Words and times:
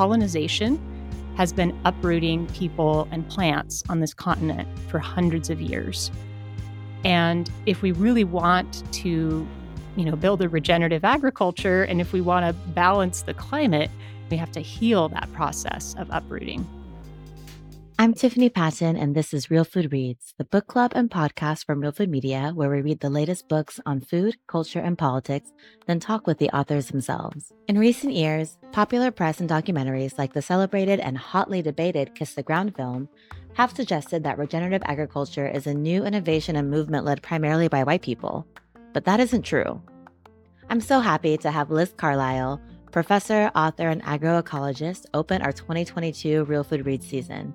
colonization 0.00 0.80
has 1.36 1.52
been 1.52 1.78
uprooting 1.84 2.46
people 2.54 3.06
and 3.10 3.28
plants 3.28 3.84
on 3.90 4.00
this 4.00 4.14
continent 4.14 4.66
for 4.88 4.98
hundreds 4.98 5.50
of 5.50 5.60
years. 5.60 6.10
And 7.04 7.50
if 7.66 7.82
we 7.82 7.92
really 7.92 8.24
want 8.24 8.82
to, 8.94 9.46
you 9.96 10.04
know, 10.06 10.16
build 10.16 10.40
a 10.40 10.48
regenerative 10.48 11.04
agriculture 11.04 11.82
and 11.82 12.00
if 12.00 12.14
we 12.14 12.22
want 12.22 12.46
to 12.46 12.54
balance 12.70 13.20
the 13.20 13.34
climate, 13.34 13.90
we 14.30 14.38
have 14.38 14.50
to 14.52 14.60
heal 14.60 15.10
that 15.10 15.30
process 15.34 15.94
of 15.98 16.08
uprooting. 16.10 16.66
I'm 18.00 18.14
Tiffany 18.14 18.48
Patton, 18.48 18.96
and 18.96 19.14
this 19.14 19.34
is 19.34 19.50
Real 19.50 19.62
Food 19.62 19.92
Reads, 19.92 20.32
the 20.38 20.44
book 20.46 20.66
club 20.66 20.92
and 20.94 21.10
podcast 21.10 21.66
from 21.66 21.82
Real 21.82 21.92
Food 21.92 22.08
Media, 22.08 22.50
where 22.54 22.70
we 22.70 22.80
read 22.80 23.00
the 23.00 23.10
latest 23.10 23.46
books 23.46 23.78
on 23.84 24.00
food, 24.00 24.38
culture, 24.46 24.78
and 24.78 24.96
politics, 24.96 25.52
then 25.86 26.00
talk 26.00 26.26
with 26.26 26.38
the 26.38 26.48
authors 26.48 26.86
themselves. 26.86 27.52
In 27.68 27.78
recent 27.78 28.14
years, 28.14 28.56
popular 28.72 29.10
press 29.10 29.38
and 29.38 29.50
documentaries 29.50 30.16
like 30.16 30.32
the 30.32 30.40
celebrated 30.40 30.98
and 30.98 31.18
hotly 31.18 31.60
debated 31.60 32.14
Kiss 32.14 32.32
the 32.32 32.42
Ground 32.42 32.74
film 32.74 33.06
have 33.52 33.76
suggested 33.76 34.24
that 34.24 34.38
regenerative 34.38 34.82
agriculture 34.86 35.46
is 35.46 35.66
a 35.66 35.74
new 35.74 36.06
innovation 36.06 36.56
and 36.56 36.70
movement 36.70 37.04
led 37.04 37.20
primarily 37.20 37.68
by 37.68 37.84
white 37.84 38.00
people. 38.00 38.46
But 38.94 39.04
that 39.04 39.20
isn't 39.20 39.42
true. 39.42 39.78
I'm 40.70 40.80
so 40.80 41.00
happy 41.00 41.36
to 41.36 41.50
have 41.50 41.70
Liz 41.70 41.92
Carlisle, 41.98 42.62
professor, 42.92 43.50
author, 43.54 43.90
and 43.90 44.02
agroecologist, 44.04 45.04
open 45.12 45.42
our 45.42 45.52
2022 45.52 46.44
Real 46.44 46.64
Food 46.64 46.86
Reads 46.86 47.06
season. 47.06 47.52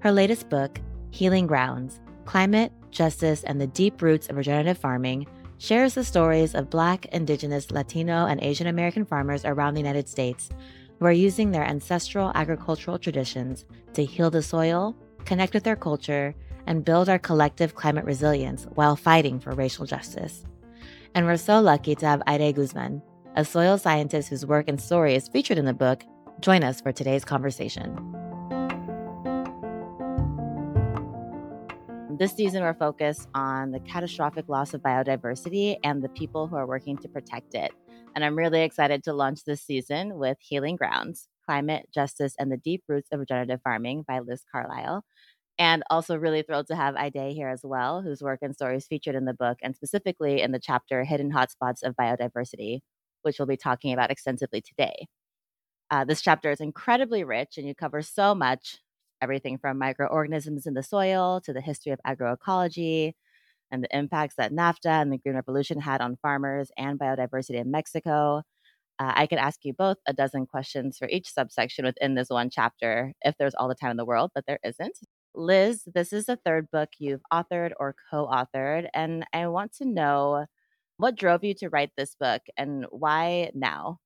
Her 0.00 0.12
latest 0.12 0.48
book, 0.48 0.80
Healing 1.10 1.46
Grounds 1.46 2.00
Climate, 2.24 2.72
Justice, 2.90 3.42
and 3.44 3.60
the 3.60 3.66
Deep 3.66 4.00
Roots 4.02 4.28
of 4.28 4.36
Regenerative 4.36 4.78
Farming, 4.78 5.26
shares 5.58 5.94
the 5.94 6.04
stories 6.04 6.54
of 6.54 6.70
Black, 6.70 7.06
Indigenous, 7.06 7.70
Latino, 7.70 8.26
and 8.26 8.40
Asian 8.40 8.66
American 8.66 9.04
farmers 9.04 9.44
around 9.44 9.74
the 9.74 9.80
United 9.80 10.08
States 10.08 10.50
who 10.98 11.06
are 11.06 11.12
using 11.12 11.50
their 11.50 11.64
ancestral 11.64 12.30
agricultural 12.34 12.98
traditions 12.98 13.64
to 13.94 14.04
heal 14.04 14.30
the 14.30 14.42
soil, 14.42 14.94
connect 15.24 15.54
with 15.54 15.64
their 15.64 15.76
culture, 15.76 16.34
and 16.66 16.84
build 16.84 17.08
our 17.08 17.18
collective 17.18 17.74
climate 17.74 18.04
resilience 18.04 18.66
while 18.74 18.94
fighting 18.94 19.40
for 19.40 19.52
racial 19.52 19.86
justice. 19.86 20.44
And 21.14 21.26
we're 21.26 21.38
so 21.38 21.60
lucky 21.60 21.94
to 21.96 22.06
have 22.06 22.22
Aidee 22.26 22.54
Guzman, 22.54 23.02
a 23.36 23.44
soil 23.44 23.78
scientist 23.78 24.28
whose 24.28 24.46
work 24.46 24.68
and 24.68 24.80
story 24.80 25.14
is 25.14 25.28
featured 25.28 25.58
in 25.58 25.64
the 25.64 25.72
book, 25.72 26.04
join 26.40 26.62
us 26.62 26.80
for 26.80 26.92
today's 26.92 27.24
conversation. 27.24 28.27
This 32.18 32.32
season, 32.32 32.64
we're 32.64 32.74
focused 32.74 33.28
on 33.32 33.70
the 33.70 33.78
catastrophic 33.78 34.48
loss 34.48 34.74
of 34.74 34.82
biodiversity 34.82 35.76
and 35.84 36.02
the 36.02 36.08
people 36.08 36.48
who 36.48 36.56
are 36.56 36.66
working 36.66 36.96
to 36.96 37.08
protect 37.08 37.54
it. 37.54 37.70
And 38.16 38.24
I'm 38.24 38.36
really 38.36 38.62
excited 38.62 39.04
to 39.04 39.12
launch 39.12 39.44
this 39.44 39.62
season 39.62 40.18
with 40.18 40.36
Healing 40.40 40.74
Grounds 40.74 41.28
Climate, 41.46 41.88
Justice, 41.94 42.34
and 42.36 42.50
the 42.50 42.56
Deep 42.56 42.82
Roots 42.88 43.10
of 43.12 43.20
Regenerative 43.20 43.60
Farming 43.62 44.04
by 44.08 44.18
Liz 44.18 44.42
Carlisle. 44.50 45.04
And 45.60 45.84
also, 45.90 46.16
really 46.16 46.42
thrilled 46.42 46.66
to 46.68 46.74
have 46.74 46.96
Aidee 46.96 47.34
here 47.34 47.50
as 47.50 47.60
well, 47.62 48.02
whose 48.02 48.20
work 48.20 48.40
and 48.42 48.52
stories 48.52 48.88
featured 48.88 49.14
in 49.14 49.24
the 49.24 49.32
book, 49.32 49.58
and 49.62 49.76
specifically 49.76 50.42
in 50.42 50.50
the 50.50 50.58
chapter 50.58 51.04
Hidden 51.04 51.30
Hotspots 51.30 51.84
of 51.84 51.94
Biodiversity, 51.94 52.80
which 53.22 53.38
we'll 53.38 53.46
be 53.46 53.56
talking 53.56 53.92
about 53.92 54.10
extensively 54.10 54.60
today. 54.60 55.06
Uh, 55.88 56.04
this 56.04 56.20
chapter 56.20 56.50
is 56.50 56.60
incredibly 56.60 57.22
rich, 57.22 57.58
and 57.58 57.66
you 57.68 57.76
cover 57.76 58.02
so 58.02 58.34
much 58.34 58.78
everything 59.22 59.58
from 59.58 59.78
microorganisms 59.78 60.66
in 60.66 60.74
the 60.74 60.82
soil 60.82 61.40
to 61.44 61.52
the 61.52 61.60
history 61.60 61.92
of 61.92 62.00
agroecology 62.06 63.12
and 63.70 63.82
the 63.82 63.96
impacts 63.96 64.36
that 64.36 64.52
NAFTA 64.52 65.02
and 65.02 65.12
the 65.12 65.18
Green 65.18 65.34
Revolution 65.34 65.80
had 65.80 66.00
on 66.00 66.16
farmers 66.22 66.70
and 66.76 66.98
biodiversity 66.98 67.60
in 67.60 67.70
Mexico. 67.70 68.42
Uh, 68.98 69.12
I 69.14 69.26
could 69.26 69.38
ask 69.38 69.60
you 69.64 69.72
both 69.72 69.98
a 70.06 70.12
dozen 70.12 70.46
questions 70.46 70.98
for 70.98 71.08
each 71.08 71.32
subsection 71.32 71.84
within 71.84 72.14
this 72.14 72.30
one 72.30 72.50
chapter 72.50 73.12
if 73.22 73.36
there's 73.38 73.54
all 73.54 73.68
the 73.68 73.74
time 73.74 73.92
in 73.92 73.96
the 73.96 74.04
world, 74.04 74.30
but 74.34 74.44
there 74.46 74.58
isn't. 74.64 74.98
Liz, 75.34 75.82
this 75.86 76.12
is 76.12 76.26
the 76.26 76.36
third 76.36 76.68
book 76.72 76.88
you've 76.98 77.20
authored 77.32 77.72
or 77.78 77.94
co 78.10 78.26
authored, 78.26 78.88
and 78.94 79.24
I 79.32 79.46
want 79.48 79.72
to 79.74 79.84
know 79.84 80.46
what 80.96 81.14
drove 81.16 81.44
you 81.44 81.54
to 81.54 81.68
write 81.68 81.90
this 81.96 82.16
book 82.18 82.42
and 82.56 82.86
why 82.90 83.50
now? 83.54 83.98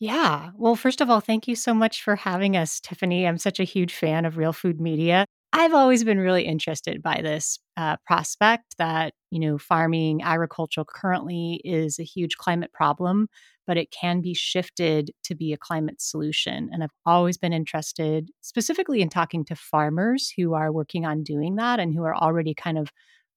Yeah. 0.00 0.50
Well, 0.56 0.76
first 0.76 1.00
of 1.00 1.10
all, 1.10 1.20
thank 1.20 1.48
you 1.48 1.56
so 1.56 1.74
much 1.74 2.02
for 2.02 2.14
having 2.16 2.56
us, 2.56 2.80
Tiffany. 2.80 3.26
I'm 3.26 3.38
such 3.38 3.58
a 3.58 3.64
huge 3.64 3.94
fan 3.94 4.24
of 4.24 4.36
Real 4.36 4.52
Food 4.52 4.80
Media. 4.80 5.24
I've 5.52 5.74
always 5.74 6.04
been 6.04 6.18
really 6.18 6.44
interested 6.44 7.02
by 7.02 7.20
this 7.22 7.58
uh, 7.76 7.96
prospect 8.06 8.76
that, 8.78 9.14
you 9.30 9.40
know, 9.40 9.58
farming, 9.58 10.22
agriculture 10.22 10.84
currently 10.86 11.60
is 11.64 11.98
a 11.98 12.04
huge 12.04 12.36
climate 12.36 12.72
problem, 12.72 13.28
but 13.66 13.78
it 13.78 13.90
can 13.90 14.20
be 14.20 14.34
shifted 14.34 15.10
to 15.24 15.34
be 15.34 15.52
a 15.52 15.56
climate 15.58 16.00
solution. 16.00 16.68
And 16.70 16.84
I've 16.84 16.92
always 17.06 17.38
been 17.38 17.52
interested 17.54 18.30
specifically 18.42 19.00
in 19.00 19.08
talking 19.08 19.44
to 19.46 19.56
farmers 19.56 20.32
who 20.36 20.52
are 20.54 20.70
working 20.70 21.06
on 21.06 21.22
doing 21.24 21.56
that 21.56 21.80
and 21.80 21.94
who 21.94 22.04
are 22.04 22.14
already 22.16 22.54
kind 22.54 22.78
of 22.78 22.88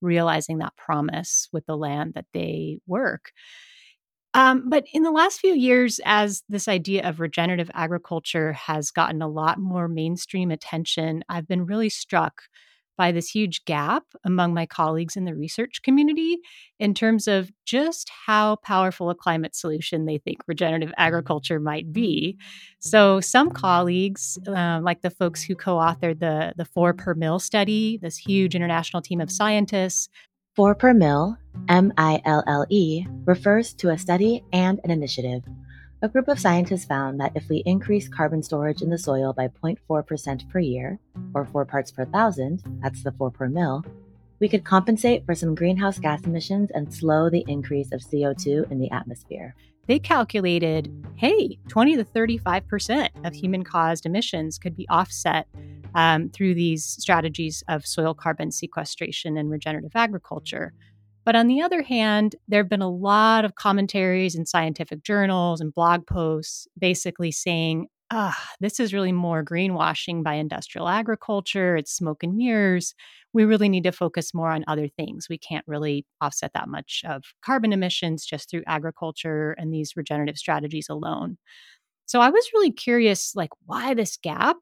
realizing 0.01 0.57
that 0.57 0.75
promise 0.75 1.47
with 1.53 1.65
the 1.65 1.77
land 1.77 2.13
that 2.15 2.25
they 2.33 2.79
work. 2.87 3.31
Um, 4.33 4.69
but 4.69 4.85
in 4.93 5.03
the 5.03 5.11
last 5.11 5.39
few 5.39 5.53
years, 5.53 5.99
as 6.05 6.43
this 6.47 6.67
idea 6.67 7.07
of 7.07 7.19
regenerative 7.19 7.69
agriculture 7.73 8.53
has 8.53 8.91
gotten 8.91 9.21
a 9.21 9.27
lot 9.27 9.59
more 9.59 9.87
mainstream 9.87 10.51
attention, 10.51 11.23
I've 11.27 11.47
been 11.47 11.65
really 11.65 11.89
struck 11.89 12.43
by 12.97 13.11
this 13.11 13.29
huge 13.29 13.65
gap 13.65 14.03
among 14.25 14.53
my 14.53 14.65
colleagues 14.65 15.15
in 15.15 15.25
the 15.25 15.33
research 15.33 15.81
community 15.81 16.37
in 16.79 16.93
terms 16.93 17.27
of 17.27 17.51
just 17.65 18.11
how 18.27 18.57
powerful 18.57 19.09
a 19.09 19.15
climate 19.15 19.55
solution 19.55 20.05
they 20.05 20.19
think 20.19 20.37
regenerative 20.47 20.93
agriculture 20.97 21.59
might 21.59 21.91
be. 21.91 22.37
So, 22.79 23.19
some 23.19 23.49
colleagues, 23.49 24.37
uh, 24.47 24.81
like 24.83 25.01
the 25.01 25.09
folks 25.09 25.41
who 25.41 25.55
co 25.55 25.77
authored 25.77 26.19
the, 26.19 26.53
the 26.57 26.65
Four 26.65 26.93
per 26.93 27.15
Mille 27.15 27.39
study, 27.39 27.97
this 28.01 28.17
huge 28.17 28.55
international 28.55 29.01
team 29.01 29.19
of 29.19 29.31
scientists, 29.31 30.07
Four 30.53 30.75
per 30.75 30.93
mille, 30.93 31.37
M 31.69 31.93
I 31.97 32.21
L 32.25 32.43
L 32.45 32.65
E, 32.67 33.05
refers 33.23 33.73
to 33.75 33.91
a 33.91 33.97
study 33.97 34.43
and 34.51 34.81
an 34.83 34.91
initiative. 34.91 35.43
A 36.01 36.09
group 36.09 36.27
of 36.27 36.41
scientists 36.41 36.83
found 36.83 37.21
that 37.21 37.31
if 37.35 37.47
we 37.47 37.63
increase 37.65 38.09
carbon 38.09 38.43
storage 38.43 38.81
in 38.81 38.89
the 38.89 38.97
soil 38.97 39.31
by 39.31 39.47
0.4% 39.47 40.49
per 40.49 40.59
year, 40.59 40.99
or 41.33 41.45
4 41.45 41.63
parts 41.63 41.91
per 41.91 42.03
thousand, 42.03 42.63
that's 42.83 43.01
the 43.01 43.13
4 43.13 43.31
per 43.31 43.47
mille, 43.47 43.85
we 44.41 44.49
could 44.49 44.65
compensate 44.65 45.25
for 45.25 45.35
some 45.35 45.55
greenhouse 45.55 45.99
gas 45.99 46.21
emissions 46.25 46.69
and 46.71 46.93
slow 46.93 47.29
the 47.29 47.45
increase 47.47 47.93
of 47.93 48.01
CO2 48.01 48.69
in 48.69 48.79
the 48.79 48.91
atmosphere. 48.91 49.55
They 49.87 49.99
calculated 49.99 50.91
hey, 51.21 51.59
20 51.67 51.97
to 51.97 52.03
35% 52.03 53.09
of 53.25 53.35
human 53.35 53.63
caused 53.63 54.07
emissions 54.07 54.57
could 54.57 54.75
be 54.75 54.89
offset 54.89 55.47
um, 55.93 56.29
through 56.29 56.55
these 56.55 56.83
strategies 56.83 57.63
of 57.67 57.85
soil 57.85 58.15
carbon 58.15 58.49
sequestration 58.51 59.37
and 59.37 59.51
regenerative 59.51 59.91
agriculture. 59.93 60.73
But 61.23 61.35
on 61.35 61.45
the 61.45 61.61
other 61.61 61.83
hand, 61.83 62.35
there 62.47 62.59
have 62.59 62.69
been 62.69 62.81
a 62.81 62.89
lot 62.89 63.45
of 63.45 63.53
commentaries 63.53 64.33
in 64.33 64.47
scientific 64.47 65.03
journals 65.03 65.61
and 65.61 65.71
blog 65.71 66.07
posts 66.07 66.67
basically 66.75 67.31
saying, 67.31 67.87
ah, 68.11 68.49
this 68.59 68.79
is 68.79 68.93
really 68.93 69.13
more 69.13 69.43
greenwashing 69.43 70.21
by 70.21 70.33
industrial 70.33 70.89
agriculture. 70.89 71.77
It's 71.77 71.93
smoke 71.93 72.23
and 72.23 72.35
mirrors. 72.35 72.93
We 73.33 73.45
really 73.45 73.69
need 73.69 73.83
to 73.85 73.93
focus 73.93 74.33
more 74.33 74.51
on 74.51 74.65
other 74.67 74.89
things. 74.89 75.27
We 75.29 75.37
can't 75.37 75.65
really 75.65 76.05
offset 76.19 76.51
that 76.53 76.67
much 76.67 77.03
of 77.07 77.23
carbon 77.41 77.71
emissions 77.71 78.25
just 78.25 78.49
through 78.49 78.63
agriculture 78.67 79.53
and 79.57 79.73
these 79.73 79.95
regenerative 79.95 80.37
strategies 80.37 80.89
alone. 80.89 81.37
So 82.05 82.19
I 82.19 82.29
was 82.29 82.51
really 82.53 82.71
curious, 82.71 83.33
like, 83.35 83.51
why 83.65 83.93
this 83.93 84.17
gap? 84.17 84.57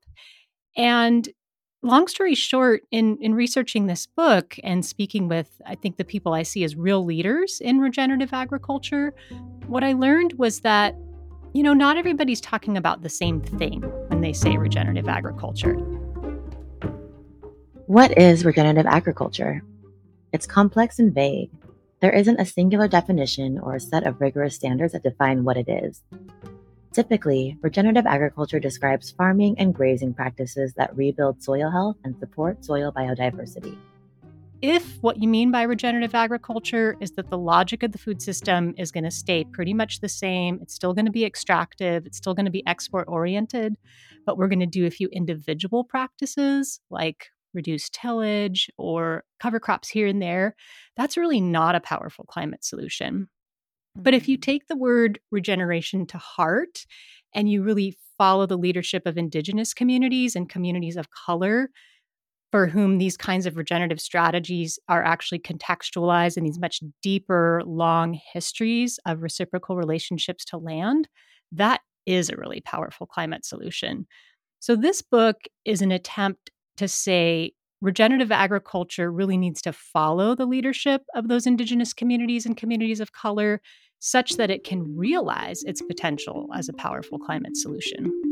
And 0.77 1.27
long 1.81 2.07
story 2.07 2.35
short, 2.35 2.83
in, 2.91 3.17
in 3.19 3.33
researching 3.33 3.87
this 3.87 4.05
book 4.05 4.57
and 4.63 4.85
speaking 4.85 5.27
with, 5.27 5.59
I 5.66 5.73
think, 5.73 5.97
the 5.97 6.05
people 6.05 6.33
I 6.33 6.43
see 6.43 6.63
as 6.63 6.75
real 6.75 7.03
leaders 7.03 7.59
in 7.59 7.79
regenerative 7.79 8.33
agriculture, 8.33 9.16
what 9.66 9.83
I 9.83 9.93
learned 9.93 10.33
was 10.33 10.59
that, 10.59 10.93
you 11.53 11.63
know, 11.63 11.73
not 11.73 11.97
everybody's 11.97 12.41
talking 12.41 12.78
about 12.78 13.01
the 13.01 13.09
same 13.09 13.41
thing 13.41 13.81
when 14.07 14.22
they 14.22 14.34
say 14.34 14.57
regenerative 14.57 15.07
agriculture. 15.07 15.75
What 17.87 18.16
is 18.17 18.46
regenerative 18.46 18.85
agriculture? 18.85 19.63
It's 20.31 20.46
complex 20.46 20.99
and 20.99 21.13
vague. 21.13 21.49
There 22.01 22.11
isn't 22.11 22.40
a 22.40 22.46
singular 22.46 22.87
definition 22.87 23.59
or 23.59 23.75
a 23.75 23.79
set 23.79 24.05
of 24.05 24.22
rigorous 24.22 24.55
standards 24.55 24.93
that 24.93 25.03
define 25.03 25.43
what 25.43 25.57
it 25.57 25.67
is. 25.67 26.03
Typically, 26.93 27.57
regenerative 27.61 28.05
agriculture 28.05 28.59
describes 28.59 29.11
farming 29.11 29.55
and 29.57 29.73
grazing 29.73 30.13
practices 30.13 30.73
that 30.75 30.95
rebuild 30.95 31.41
soil 31.41 31.72
health 31.72 31.97
and 32.03 32.17
support 32.19 32.63
soil 32.63 32.91
biodiversity. 32.91 33.75
If 34.61 35.02
what 35.02 35.22
you 35.22 35.29
mean 35.29 35.52
by 35.52 35.61
regenerative 35.61 36.14
agriculture 36.14 36.97
is 37.00 37.11
that 37.11 37.29
the 37.29 37.38
logic 37.38 37.82
of 37.82 37.94
the 37.94 37.97
food 37.97 38.22
system 38.22 38.73
is 38.78 38.91
going 38.91 39.06
to 39.06 39.11
stay 39.11 39.46
pretty 39.46 39.73
much 39.73 40.02
the 40.02 40.09
same, 40.09 40.59
it's 40.61 40.73
still 40.73 40.94
going 40.94 41.06
to 41.06 41.11
be 41.11 41.23
extractive, 41.23 42.06
it's 42.06 42.17
still 42.17 42.34
going 42.34 42.46
to 42.46 42.52
be 42.52 42.67
export 42.67 43.08
oriented, 43.08 43.78
but 44.26 44.38
we're 44.38 44.50
going 44.50 44.59
to 44.59 44.66
do 44.66 44.85
a 44.85 44.91
few 44.91 45.08
individual 45.14 45.85
practices 45.85 46.82
like 46.90 47.28
reduce 47.53 47.90
tillage 47.90 48.70
or 48.78 49.23
cover 49.40 49.61
crops 49.61 49.88
here 49.88 50.08
and 50.08 50.22
there, 50.22 50.56
that's 50.97 51.16
really 51.16 51.40
not 51.40 51.76
a 51.76 51.79
powerful 51.79 52.26
climate 52.26 52.64
solution. 52.66 53.29
But 53.96 54.14
if 54.14 54.28
you 54.28 54.38
mm-hmm. 54.38 54.52
take 54.52 54.67
the 54.67 54.76
word 54.76 55.20
regeneration 55.32 56.05
to 56.08 56.17
heart 56.17 56.85
and 57.34 57.50
you 57.50 57.64
really 57.64 57.97
follow 58.17 58.46
the 58.46 58.58
leadership 58.58 59.05
of 59.05 59.17
indigenous 59.17 59.73
communities 59.73 60.35
and 60.35 60.50
communities 60.50 60.97
of 60.97 61.09
color 61.12 61.70
for 62.51 62.67
whom 62.67 62.97
these 62.97 63.17
kinds 63.17 63.46
of 63.46 63.57
regenerative 63.57 64.01
strategies 64.01 64.79
are 64.87 65.03
actually 65.03 65.40
contextualized 65.40 66.37
in 66.37 66.43
these 66.43 66.59
much 66.59 66.81
deeper, 67.01 67.61
long 67.66 68.19
histories 68.34 68.99
of 69.05 69.22
reciprocal 69.22 69.75
relationships 69.75 70.43
to 70.46 70.57
land, 70.57 71.07
that 71.51 71.81
is 72.05 72.29
a 72.29 72.37
really 72.37 72.61
powerful 72.61 73.05
climate 73.05 73.46
solution. 73.46 74.07
So, 74.59 74.75
this 74.75 75.01
book 75.01 75.37
is 75.63 75.81
an 75.81 75.91
attempt 75.91 76.49
to 76.78 76.87
say 76.87 77.53
regenerative 77.81 78.31
agriculture 78.31 79.11
really 79.11 79.37
needs 79.37 79.61
to 79.61 79.73
follow 79.73 80.35
the 80.35 80.45
leadership 80.45 81.03
of 81.16 81.28
those 81.28 81.47
indigenous 81.47 81.93
communities 81.93 82.45
and 82.45 82.57
communities 82.57 82.99
of 82.99 83.13
color 83.13 83.61
such 83.99 84.37
that 84.37 84.49
it 84.49 84.63
can 84.63 84.97
realize 84.97 85.63
its 85.63 85.81
potential 85.81 86.47
as 86.55 86.67
a 86.67 86.73
powerful 86.73 87.19
climate 87.19 87.55
solution. 87.55 88.28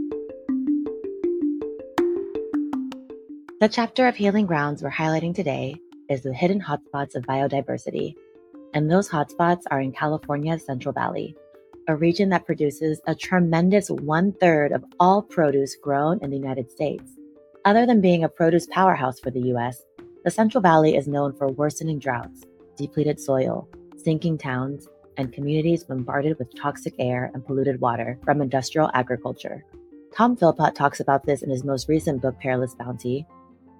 The 3.60 3.68
chapter 3.68 4.08
of 4.08 4.16
Healing 4.16 4.46
Grounds 4.46 4.84
we're 4.84 4.92
highlighting 4.92 5.34
today 5.34 5.78
is 6.12 6.22
the 6.22 6.32
hidden 6.32 6.62
hotspots 6.62 7.16
of 7.16 7.24
biodiversity. 7.24 8.14
And 8.76 8.88
those 8.88 9.10
hotspots 9.10 9.64
are 9.72 9.82
in 9.82 9.92
California's 9.94 10.64
Central 10.64 10.94
Valley, 10.94 11.36
a 11.88 11.96
region 11.96 12.30
that 12.30 12.46
produces 12.46 13.02
a 13.08 13.16
tremendous 13.16 13.90
one 13.90 14.32
third 14.34 14.74
of 14.74 14.86
all 15.00 15.24
produce 15.24 15.76
grown 15.76 16.20
in 16.22 16.30
the 16.30 16.38
United 16.38 16.70
States. 16.70 17.10
Other 17.66 17.88
than 17.88 18.00
being 18.00 18.24
a 18.24 18.30
produce 18.30 18.68
powerhouse 18.68 19.20
for 19.20 19.32
the 19.32 19.48
US, 19.56 19.82
the 20.24 20.30
Central 20.30 20.62
Valley 20.62 20.96
is 20.96 21.08
known 21.08 21.34
for 21.36 21.48
worsening 21.48 21.98
droughts, 21.98 22.44
depleted 22.78 23.20
soil, 23.20 23.68
sinking 23.96 24.38
towns, 24.38 24.88
and 25.18 25.34
communities 25.34 25.84
bombarded 25.84 26.38
with 26.38 26.56
toxic 26.56 26.94
air 27.00 27.32
and 27.34 27.44
polluted 27.44 27.82
water 27.82 28.20
from 28.24 28.40
industrial 28.40 28.92
agriculture. 28.94 29.66
Tom 30.14 30.38
Philpott 30.38 30.76
talks 30.76 31.00
about 31.00 31.26
this 31.26 31.42
in 31.42 31.50
his 31.50 31.64
most 31.64 31.90
recent 31.90 32.22
book, 32.22 32.40
Perilous 32.40 32.76
Bounty, 32.76 33.26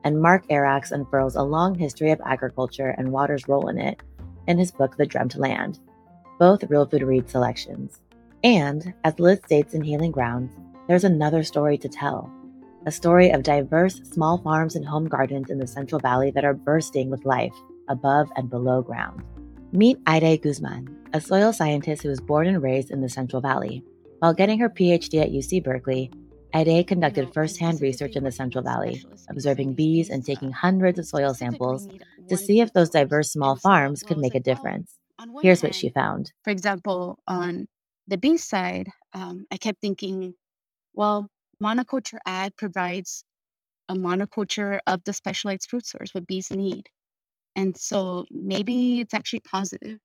and 0.08 0.22
Mark 0.22 0.48
Arax 0.48 0.94
unfurls 0.94 1.36
a 1.36 1.44
long 1.44 1.76
history 1.76 2.12
of 2.12 2.22
agriculture 2.24 2.96
and 2.98 3.12
water's 3.12 3.50
role 3.50 3.68
in 3.68 3.78
it 3.78 4.02
in 4.48 4.58
his 4.58 4.72
book, 4.72 4.96
The 4.96 5.06
Dreamt 5.06 5.36
Land, 5.36 5.80
both 6.40 6.64
Real 6.70 6.86
Food 6.86 7.02
Read 7.02 7.30
selections. 7.30 8.00
And, 8.42 8.94
as 9.04 9.20
Liz 9.20 9.40
states 9.44 9.74
in 9.74 9.82
Healing 9.82 10.12
Grounds, 10.12 10.54
there's 10.88 11.04
another 11.04 11.44
story 11.44 11.78
to 11.80 11.90
tell 11.90 12.32
a 12.86 12.92
story 12.92 13.32
of 13.32 13.44
diverse 13.44 14.00
small 14.06 14.38
farms 14.38 14.78
and 14.78 14.86
home 14.86 15.10
gardens 15.10 15.50
in 15.50 15.58
the 15.58 15.68
Central 15.68 16.00
Valley 16.00 16.32
that 16.32 16.46
are 16.46 16.54
bursting 16.54 17.10
with 17.10 17.26
life 17.26 17.54
above 17.90 18.32
and 18.38 18.50
below 18.50 18.82
ground. 18.82 19.22
Meet 19.74 20.02
Aidee 20.06 20.42
Guzman, 20.42 20.88
a 21.12 21.20
soil 21.20 21.52
scientist 21.52 22.04
who 22.04 22.08
was 22.08 22.22
born 22.22 22.48
and 22.48 22.64
raised 22.64 22.92
in 22.92 23.02
the 23.02 23.10
Central 23.10 23.42
Valley. 23.42 23.84
While 24.20 24.34
getting 24.34 24.60
her 24.60 24.70
PhD 24.70 25.22
at 25.22 25.32
UC 25.32 25.66
Berkeley, 25.66 26.10
Aidee 26.54 26.86
conducted 26.88 27.32
firsthand 27.34 27.82
research 27.82 28.16
in 28.16 28.24
the 28.24 28.32
Central 28.32 28.64
Valley, 28.64 29.04
observing 29.30 29.76
bees 29.76 30.10
and 30.10 30.26
taking 30.26 30.52
hundreds 30.52 31.00
of 31.00 31.06
soil 31.06 31.34
samples 31.34 31.88
to 32.30 32.38
see 32.38 32.60
if 32.62 32.74
those 32.74 32.90
diverse 32.90 33.32
small 33.32 33.56
farms 33.56 34.04
could 34.04 34.18
make 34.18 34.36
a 34.36 34.40
difference. 34.40 34.98
Here's 35.42 35.64
what 35.64 35.76
she 35.76 35.90
found. 35.90 36.32
For 36.44 36.52
example, 36.52 37.20
on 37.28 37.68
the 38.08 38.18
bee 38.18 38.38
side, 38.38 38.90
um, 39.14 39.46
I 39.52 39.58
kept 39.58 39.82
thinking, 39.82 40.36
well, 40.94 41.30
monoculture 41.62 42.20
ag 42.26 42.56
provides 42.58 43.24
a 43.90 43.96
monoculture 43.96 44.80
of 44.88 45.04
the 45.06 45.14
specialized 45.14 45.70
fruit 45.70 45.86
source 45.86 46.14
what 46.14 46.28
bees 46.28 46.52
need. 46.52 46.88
And 47.56 47.78
so 47.78 48.26
maybe 48.32 49.02
it's 49.02 49.14
actually 49.14 49.42
positive. 49.42 50.00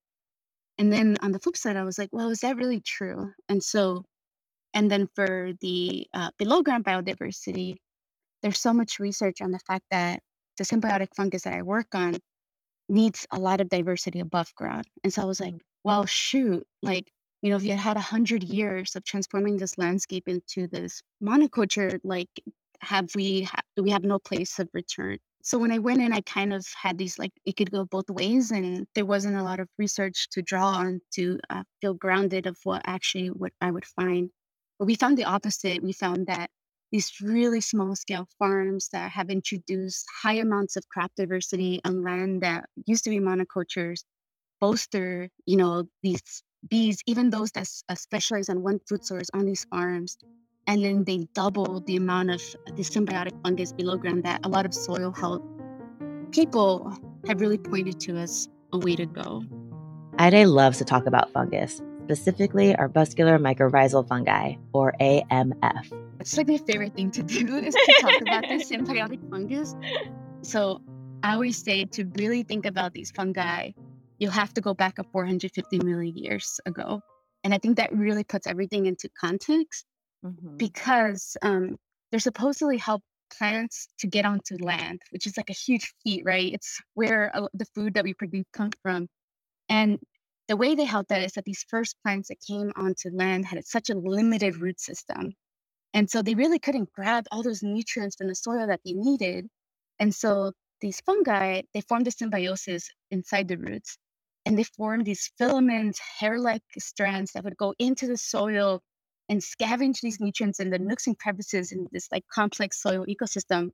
And 0.79 0.93
then 0.93 1.17
on 1.23 1.33
the 1.33 1.39
flip 1.39 1.57
side, 1.57 1.77
I 1.77 1.85
was 1.85 1.99
like, 1.99 2.11
well, 2.13 2.31
is 2.31 2.41
that 2.41 2.57
really 2.57 2.81
true? 2.81 3.33
And 3.49 3.63
so 3.63 4.05
and 4.75 4.91
then 4.91 5.09
for 5.15 5.53
the 5.61 6.07
uh, 6.15 6.31
below 6.39 6.63
ground 6.63 6.85
biodiversity, 6.85 7.77
there's 8.43 8.61
so 8.61 8.73
much 8.73 8.99
research 9.01 9.41
on 9.41 9.51
the 9.53 9.61
fact 9.61 9.85
that 9.91 10.23
the 10.59 10.65
symbiotic 10.65 11.09
fungus 11.17 11.43
that 11.45 11.55
I 11.55 11.63
work 11.63 11.95
on 11.95 12.17
needs 12.89 13.27
a 13.31 13.39
lot 13.39 13.61
of 13.61 13.69
diversity 13.69 14.21
above 14.21 14.55
ground. 14.55 14.87
And 15.05 15.13
so 15.13 15.23
I 15.23 15.25
was 15.25 15.41
like, 15.41 15.55
well, 15.85 16.07
shoot, 16.07 16.67
like, 16.83 17.11
you 17.43 17.51
know, 17.51 17.57
if 17.57 17.65
you 17.65 17.75
had 17.77 17.97
a 17.97 18.01
hundred 18.01 18.43
years 18.45 18.95
of 18.97 19.05
transforming 19.05 19.57
this 19.57 19.79
landscape 19.79 20.29
into 20.29 20.69
this 20.69 21.03
monoculture, 21.23 21.99
like, 22.05 22.31
have 22.81 23.09
we 23.15 23.43
ha- 23.43 23.63
do 23.77 23.83
we 23.83 23.91
have 23.91 24.05
no 24.05 24.19
place 24.19 24.59
of 24.59 24.69
return? 24.75 25.19
So 25.43 25.59
when 25.59 25.73
I 25.73 25.79
went 25.79 26.01
in, 26.03 26.13
I 26.13 26.21
kind 26.23 26.53
of 26.53 26.67
had 26.81 26.99
these 26.99 27.19
like 27.19 27.33
it 27.45 27.57
could 27.57 27.71
go 27.73 27.85
both 27.85 28.11
ways, 28.11 28.51
and 28.53 28.87
there 28.95 29.07
wasn't 29.07 29.37
a 29.37 29.43
lot 29.43 29.61
of 29.61 29.69
research 29.79 30.29
to 30.31 30.43
draw 30.43 30.69
on 30.69 31.01
to 31.15 31.39
uh, 31.51 31.65
feel 31.81 31.95
grounded 31.95 32.47
of 32.47 32.57
what 32.65 32.83
actually 32.87 33.29
what 33.29 33.53
I 33.61 33.71
would 33.71 33.87
find. 33.87 34.31
But 34.83 34.87
we 34.87 34.97
found 34.97 35.17
the 35.17 35.27
opposite. 35.27 35.81
We 35.81 35.93
found 35.93 36.27
that 36.27 36.51
these 36.91 37.13
really 37.23 37.61
small 37.61 37.95
scale 37.95 38.27
farms 38.37 38.89
that 38.93 39.13
have 39.13 39.31
introduced 39.31 40.05
high 40.25 40.39
amounts 40.39 40.75
of 40.75 40.89
crop 40.89 41.13
diversity 41.17 41.81
on 41.85 42.03
land 42.03 42.43
that 42.43 42.65
used 42.85 43.05
to 43.05 43.11
be 43.11 43.21
monocultures 43.21 44.03
bolster, 44.61 45.29
you 45.47 45.57
know, 45.57 45.85
these 46.03 46.43
bees, 46.69 46.99
even 47.07 47.31
those 47.31 47.53
that 47.53 47.69
uh, 47.89 47.95
specialize 47.95 48.49
on 48.49 48.65
one 48.65 48.81
food 48.89 49.05
source 49.07 49.31
on 49.33 49.47
these 49.47 49.65
farms. 49.67 50.19
And 50.67 50.83
then 50.85 51.05
they 51.05 51.29
double 51.33 51.79
the 51.87 51.95
amount 51.95 52.31
of 52.31 52.43
the 52.75 52.83
symbiotic 52.83 53.41
fungus 53.45 53.73
below 53.73 53.97
ground 53.97 54.25
that 54.25 54.41
a 54.43 54.49
lot 54.49 54.67
of 54.67 54.75
soil 54.75 55.13
health 55.13 55.43
people 56.33 56.93
have 57.29 57.41
really 57.41 57.59
pointed 57.59 58.01
to 58.01 58.17
as 58.17 58.49
a 58.73 58.79
way 58.79 58.97
to 58.97 59.07
go. 59.07 59.45
Aidee 60.19 60.53
loves 60.53 60.79
to 60.79 60.85
talk 60.85 61.07
about 61.07 61.31
fungus, 61.31 61.81
specifically 62.05 62.75
arbuscular 62.75 63.39
mycorrhizal 63.39 64.07
fungi, 64.07 64.55
or 64.73 64.95
AMF. 65.01 65.93
It's 66.21 66.37
like 66.37 66.49
my 66.49 66.59
favorite 66.59 66.95
thing 66.95 67.11
to 67.13 67.23
do 67.23 67.57
is 67.69 67.75
to 67.75 67.97
talk 68.01 68.21
about 68.21 68.43
the 68.43 68.65
symbiotic 68.65 69.29
fungus. 69.31 69.75
So 70.43 70.83
I 71.23 71.35
always 71.35 71.63
say 71.63 71.85
to 71.85 72.05
really 72.17 72.43
think 72.43 72.67
about 72.67 72.93
these 72.93 73.11
fungi, 73.11 73.71
you'll 74.19 74.33
have 74.33 74.53
to 74.55 74.61
go 74.61 74.75
back 74.75 74.99
a 74.99 75.05
450 75.05 75.79
million 75.85 76.17
years 76.17 76.61
ago. 76.67 77.01
And 77.45 77.55
I 77.55 77.59
think 77.59 77.77
that 77.77 77.93
really 77.93 78.25
puts 78.25 78.47
everything 78.47 78.87
into 78.87 79.09
context 79.19 79.85
mm-hmm. 80.25 80.57
because 80.57 81.37
um, 81.43 81.77
they're 82.11 82.21
supposedly 82.21 82.79
help 82.79 83.03
plants 83.37 83.89
to 83.99 84.07
get 84.07 84.25
onto 84.25 84.57
land, 84.61 85.01
which 85.11 85.27
is 85.27 85.37
like 85.37 85.51
a 85.51 85.55
huge 85.55 85.93
feat, 86.03 86.23
right? 86.25 86.53
It's 86.53 86.81
where 86.95 87.35
uh, 87.35 87.49
the 87.55 87.67
food 87.75 87.95
that 87.95 88.05
we 88.05 88.15
produce 88.15 88.45
comes 88.53 88.75
from. 88.83 89.09
And 89.69 89.99
the 90.53 90.57
way 90.59 90.75
they 90.75 90.85
helped 90.85 91.09
that 91.09 91.23
is 91.23 91.33
that 91.33 91.47
these 91.47 91.65
first 91.67 91.97
plants 92.03 92.29
that 92.29 92.39
came 92.47 92.75
onto 92.77 93.09
land 93.11 93.47
had 93.47 93.65
such 93.65 93.89
a 93.89 93.95
limited 93.95 94.59
root 94.59 94.79
system. 94.79 95.33
And 95.95 96.11
so 96.11 96.21
they 96.21 96.35
really 96.35 96.59
couldn't 96.59 96.93
grab 96.93 97.25
all 97.33 97.43
those 97.43 97.63
nutrients 97.63 98.17
from 98.17 98.29
the 98.29 98.35
soil 98.35 98.67
that 98.67 98.81
they 98.85 98.93
needed. 98.93 99.47
And 99.99 100.15
so 100.15 100.53
these 100.83 101.01
fungi, 101.07 101.63
they 101.73 101.81
formed 101.81 102.07
a 102.07 102.11
symbiosis 102.11 102.91
inside 103.11 103.49
the 103.49 103.57
roots. 103.57 103.97
And 104.45 104.59
they 104.59 104.65
formed 104.65 105.07
these 105.07 105.33
filaments, 105.39 105.99
hair 106.19 106.39
like 106.39 106.65
strands 106.79 107.33
that 107.33 107.45
would 107.45 107.57
go 107.57 107.73
into 107.79 108.07
the 108.07 108.19
soil 108.19 108.83
and 109.31 109.41
scavenge 109.41 110.03
these 110.03 110.21
nutrients 110.21 110.61
in 110.61 110.69
the 110.69 110.79
nooks 110.79 111.07
and 111.07 111.19
crevices 111.19 111.73
in 111.73 111.89
this 111.93 112.09
like 112.13 112.25
complex 112.29 112.83
soil 112.83 113.07
ecosystem 113.07 113.71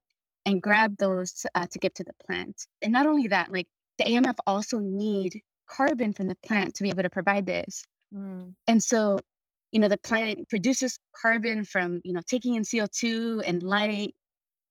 and 0.46 0.62
grab 0.62 0.96
those 0.98 1.44
uh, 1.56 1.66
to 1.72 1.80
get 1.80 1.96
to 1.96 2.04
the 2.04 2.14
plant. 2.24 2.54
And 2.82 2.92
not 2.92 3.06
only 3.06 3.26
that, 3.26 3.50
like 3.50 3.66
the 3.98 4.04
AMF 4.04 4.36
also 4.46 4.78
need 4.78 5.42
carbon 5.68 6.12
from 6.12 6.28
the 6.28 6.36
plant 6.44 6.74
to 6.74 6.82
be 6.82 6.88
able 6.88 7.02
to 7.02 7.10
provide 7.10 7.46
this. 7.46 7.84
Mm. 8.14 8.54
And 8.66 8.82
so, 8.82 9.18
you 9.72 9.80
know, 9.80 9.88
the 9.88 9.98
plant 9.98 10.48
produces 10.48 10.98
carbon 11.20 11.64
from, 11.64 12.00
you 12.04 12.12
know, 12.12 12.22
taking 12.26 12.54
in 12.54 12.62
CO2 12.62 13.42
and 13.46 13.62
light, 13.62 14.14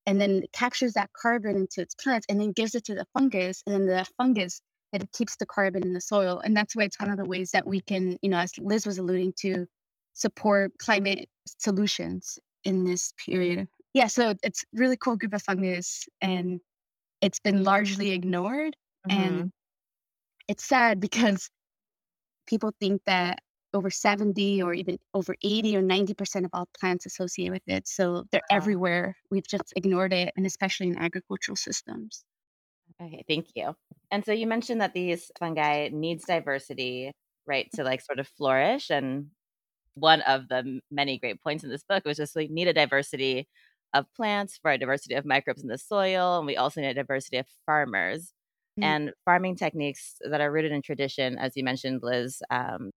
and 0.05 0.19
then 0.21 0.43
captures 0.53 0.93
that 0.93 1.11
carbon 1.13 1.55
into 1.55 1.81
its 1.81 1.93
plants 1.95 2.25
and 2.29 2.39
then 2.39 2.51
gives 2.53 2.75
it 2.75 2.85
to 2.85 2.95
the 2.95 3.05
fungus. 3.13 3.61
And 3.65 3.75
then 3.75 3.85
the 3.85 4.05
fungus 4.17 4.61
that 4.91 5.03
it 5.03 5.11
keeps 5.11 5.35
the 5.35 5.45
carbon 5.45 5.83
in 5.83 5.93
the 5.93 6.01
soil. 6.01 6.39
And 6.39 6.55
that's 6.55 6.75
why 6.75 6.83
it's 6.83 6.99
one 6.99 7.11
of 7.11 7.17
the 7.17 7.25
ways 7.25 7.51
that 7.51 7.67
we 7.67 7.81
can, 7.81 8.17
you 8.21 8.29
know, 8.29 8.37
as 8.37 8.53
Liz 8.57 8.85
was 8.85 8.97
alluding 8.97 9.33
to, 9.41 9.67
support 10.17 10.71
climate 10.79 11.29
solutions 11.45 12.39
in 12.63 12.83
this 12.83 13.13
period. 13.23 13.67
Yeah, 13.93 14.07
so 14.07 14.33
it's 14.43 14.65
really 14.73 14.97
cool 14.97 15.15
group 15.15 15.33
of 15.33 15.43
fungus 15.43 16.07
and 16.21 16.59
it's 17.21 17.39
been 17.39 17.63
largely 17.63 18.11
ignored. 18.11 18.75
Mm-hmm. 19.09 19.21
And 19.21 19.51
it's 20.47 20.63
sad 20.63 20.99
because 20.99 21.49
people 22.47 22.73
think 22.79 23.01
that 23.05 23.39
over 23.73 23.89
70 23.89 24.61
or 24.63 24.73
even 24.73 24.97
over 25.13 25.35
80 25.43 25.77
or 25.77 25.81
90% 25.81 26.45
of 26.45 26.51
all 26.53 26.67
plants 26.79 27.05
associated 27.05 27.53
with 27.53 27.67
it. 27.67 27.87
So 27.87 28.23
they're 28.31 28.41
wow. 28.49 28.57
everywhere. 28.57 29.17
We've 29.29 29.47
just 29.47 29.73
ignored 29.75 30.13
it, 30.13 30.33
and 30.35 30.45
especially 30.45 30.87
in 30.87 30.97
agricultural 30.97 31.57
systems. 31.57 32.23
Okay, 33.01 33.23
thank 33.27 33.47
you. 33.55 33.75
And 34.09 34.25
so 34.25 34.31
you 34.31 34.47
mentioned 34.47 34.81
that 34.81 34.93
these 34.93 35.29
fungi 35.37 35.89
needs 35.91 36.25
diversity, 36.25 37.11
right, 37.45 37.69
to 37.75 37.83
like 37.83 38.01
sort 38.01 38.19
of 38.19 38.27
flourish. 38.27 38.89
And 38.89 39.27
one 39.93 40.21
of 40.21 40.47
the 40.47 40.79
many 40.89 41.19
great 41.19 41.43
points 41.43 41.63
in 41.63 41.69
this 41.69 41.83
book 41.87 42.05
was 42.05 42.17
just 42.17 42.35
we 42.35 42.47
need 42.47 42.67
a 42.67 42.73
diversity 42.73 43.47
of 43.93 44.05
plants 44.15 44.57
for 44.61 44.71
a 44.71 44.77
diversity 44.77 45.15
of 45.15 45.25
microbes 45.25 45.61
in 45.61 45.69
the 45.69 45.77
soil, 45.77 46.37
and 46.37 46.47
we 46.47 46.57
also 46.57 46.81
need 46.81 46.87
a 46.87 46.93
diversity 46.93 47.37
of 47.37 47.47
farmers 47.65 48.33
mm-hmm. 48.77 48.83
and 48.83 49.11
farming 49.25 49.55
techniques 49.55 50.15
that 50.29 50.41
are 50.41 50.51
rooted 50.51 50.71
in 50.71 50.81
tradition, 50.81 51.37
as 51.37 51.53
you 51.55 51.63
mentioned, 51.63 52.01
Liz. 52.03 52.41
Um, 52.49 52.91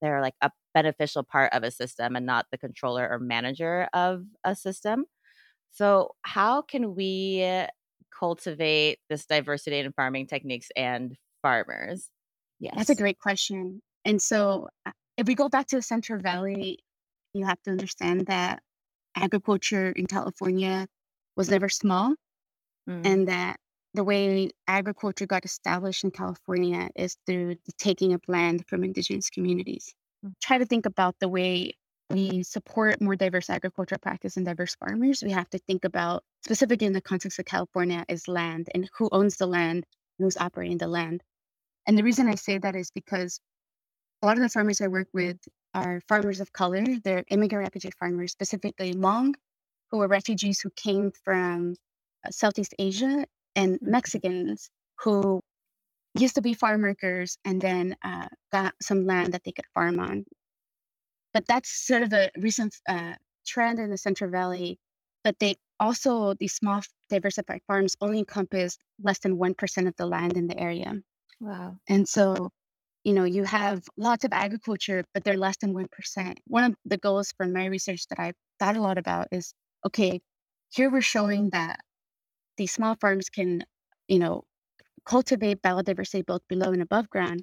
there 0.00 0.16
are 0.16 0.22
like 0.22 0.34
a 0.40 0.50
beneficial 0.72 1.22
part 1.22 1.52
of 1.52 1.62
a 1.62 1.70
system 1.70 2.16
and 2.16 2.24
not 2.24 2.46
the 2.50 2.58
controller 2.58 3.08
or 3.08 3.18
manager 3.18 3.88
of 3.92 4.24
a 4.44 4.54
system. 4.54 5.04
So, 5.70 6.12
how 6.22 6.62
can 6.62 6.94
we 6.94 7.66
cultivate 8.18 8.98
this 9.08 9.26
diversity 9.26 9.78
in 9.78 9.92
farming 9.92 10.26
techniques 10.26 10.68
and 10.76 11.16
farmers? 11.42 12.10
Yes. 12.58 12.74
That's 12.76 12.90
a 12.90 12.94
great 12.94 13.18
question. 13.18 13.80
And 14.04 14.20
so, 14.20 14.68
uh, 14.86 14.92
if 15.16 15.26
we 15.26 15.34
go 15.34 15.48
back 15.48 15.66
to 15.68 15.76
the 15.76 15.82
Central 15.82 16.20
Valley, 16.20 16.78
you 17.34 17.44
have 17.44 17.60
to 17.62 17.70
understand 17.70 18.26
that 18.26 18.62
agriculture 19.16 19.90
in 19.90 20.06
California 20.06 20.86
was 21.36 21.50
never 21.50 21.68
small, 21.68 22.14
mm. 22.88 23.06
and 23.06 23.28
that 23.28 23.58
the 23.94 24.04
way 24.04 24.50
agriculture 24.68 25.26
got 25.26 25.44
established 25.44 26.04
in 26.04 26.10
California 26.10 26.88
is 26.94 27.16
through 27.26 27.56
the 27.66 27.72
taking 27.78 28.12
of 28.12 28.22
land 28.28 28.64
from 28.68 28.84
indigenous 28.84 29.30
communities. 29.30 29.94
Mm. 30.24 30.32
Try 30.42 30.58
to 30.58 30.66
think 30.66 30.86
about 30.86 31.16
the 31.20 31.28
way 31.28 31.72
we 32.08 32.42
support 32.42 33.00
more 33.00 33.16
diverse 33.16 33.48
agricultural 33.50 34.00
practice 34.00 34.36
and 34.36 34.44
diverse 34.44 34.74
farmers. 34.76 35.22
We 35.22 35.30
have 35.30 35.48
to 35.50 35.58
think 35.58 35.84
about, 35.84 36.24
specifically 36.44 36.86
in 36.86 36.92
the 36.92 37.00
context 37.00 37.38
of 37.38 37.44
California, 37.44 38.04
is 38.08 38.26
land 38.28 38.68
and 38.74 38.88
who 38.96 39.08
owns 39.12 39.36
the 39.36 39.46
land, 39.46 39.86
and 40.18 40.26
who's 40.26 40.36
operating 40.36 40.78
the 40.78 40.88
land. 40.88 41.22
And 41.86 41.96
the 41.96 42.02
reason 42.04 42.28
I 42.28 42.34
say 42.34 42.58
that 42.58 42.76
is 42.76 42.90
because 42.90 43.40
a 44.22 44.26
lot 44.26 44.36
of 44.36 44.42
the 44.42 44.48
farmers 44.48 44.80
I 44.80 44.88
work 44.88 45.08
with 45.14 45.38
are 45.74 46.00
farmers 46.08 46.40
of 46.40 46.52
color. 46.52 46.84
They're 47.04 47.24
immigrant 47.30 47.64
refugee 47.64 47.90
farmers, 47.98 48.32
specifically 48.32 48.92
Hmong, 48.92 49.34
who 49.90 50.00
are 50.02 50.08
refugees 50.08 50.60
who 50.60 50.70
came 50.76 51.12
from 51.24 51.74
uh, 52.26 52.30
Southeast 52.30 52.74
Asia, 52.78 53.24
and. 53.56 53.78
Mexicans 53.82 54.70
who 55.00 55.40
used 56.18 56.34
to 56.36 56.42
be 56.42 56.54
farm 56.54 56.82
workers 56.82 57.38
and 57.44 57.60
then 57.60 57.96
uh, 58.04 58.28
got 58.52 58.74
some 58.82 59.06
land 59.06 59.32
that 59.34 59.42
they 59.44 59.52
could 59.52 59.66
farm 59.74 60.00
on. 60.00 60.24
But 61.34 61.46
that's 61.46 61.70
sort 61.86 62.02
of 62.02 62.12
a 62.12 62.30
recent 62.38 62.74
uh, 62.88 63.14
trend 63.46 63.78
in 63.78 63.90
the 63.90 63.98
Central 63.98 64.30
Valley. 64.30 64.78
But 65.24 65.38
they 65.38 65.56
also, 65.80 66.34
these 66.40 66.54
small 66.54 66.82
diversified 67.10 67.60
farms 67.66 67.96
only 68.00 68.18
encompass 68.20 68.78
less 69.02 69.18
than 69.20 69.38
1% 69.38 69.88
of 69.88 69.94
the 69.96 70.06
land 70.06 70.36
in 70.36 70.48
the 70.48 70.58
area. 70.58 70.94
Wow. 71.40 71.76
And 71.88 72.08
so 72.08 72.50
you 73.04 73.14
know, 73.14 73.24
you 73.24 73.44
have 73.44 73.82
lots 73.96 74.24
of 74.24 74.32
agriculture, 74.32 75.04
but 75.14 75.24
they're 75.24 75.36
less 75.36 75.56
than 75.58 75.74
1%. 75.74 76.36
One 76.46 76.64
of 76.64 76.74
the 76.84 76.98
goals 76.98 77.32
from 77.36 77.52
my 77.52 77.66
research 77.66 78.06
that 78.08 78.20
I've 78.20 78.34
thought 78.58 78.76
a 78.76 78.82
lot 78.82 78.98
about 78.98 79.28
is 79.32 79.54
okay, 79.86 80.20
here 80.70 80.90
we're 80.90 81.00
showing 81.00 81.50
that 81.50 81.80
these 82.60 82.72
small 82.72 82.94
farms 83.00 83.30
can, 83.30 83.64
you 84.06 84.18
know, 84.18 84.44
cultivate 85.06 85.62
biodiversity 85.62 86.24
both 86.26 86.42
below 86.46 86.72
and 86.72 86.82
above 86.82 87.08
ground, 87.08 87.42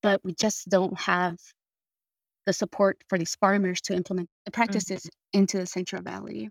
but 0.00 0.20
we 0.22 0.32
just 0.32 0.68
don't 0.68 0.96
have 0.96 1.36
the 2.46 2.52
support 2.52 3.02
for 3.08 3.18
these 3.18 3.34
farmers 3.34 3.80
to 3.80 3.94
implement 3.94 4.28
the 4.44 4.52
practices 4.52 5.02
mm-hmm. 5.02 5.40
into 5.40 5.58
the 5.58 5.66
Central 5.66 6.02
Valley 6.02 6.50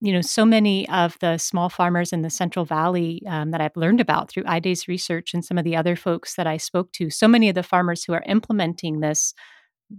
you 0.00 0.12
know, 0.12 0.20
so 0.20 0.44
many 0.44 0.86
of 0.90 1.16
the 1.20 1.38
small 1.38 1.70
farmers 1.70 2.12
in 2.12 2.20
the 2.20 2.28
Central 2.28 2.66
Valley 2.66 3.22
um, 3.26 3.50
that 3.50 3.62
I've 3.62 3.76
learned 3.76 3.98
about 3.98 4.28
through 4.28 4.42
Aidee's 4.44 4.86
research 4.86 5.32
and 5.32 5.42
some 5.42 5.56
of 5.56 5.64
the 5.64 5.74
other 5.74 5.96
folks 5.96 6.34
that 6.34 6.46
I 6.46 6.58
spoke 6.58 6.92
to, 6.92 7.08
so 7.08 7.26
many 7.26 7.48
of 7.48 7.54
the 7.54 7.62
farmers 7.62 8.04
who 8.04 8.12
are 8.12 8.22
implementing 8.26 9.00
this 9.00 9.32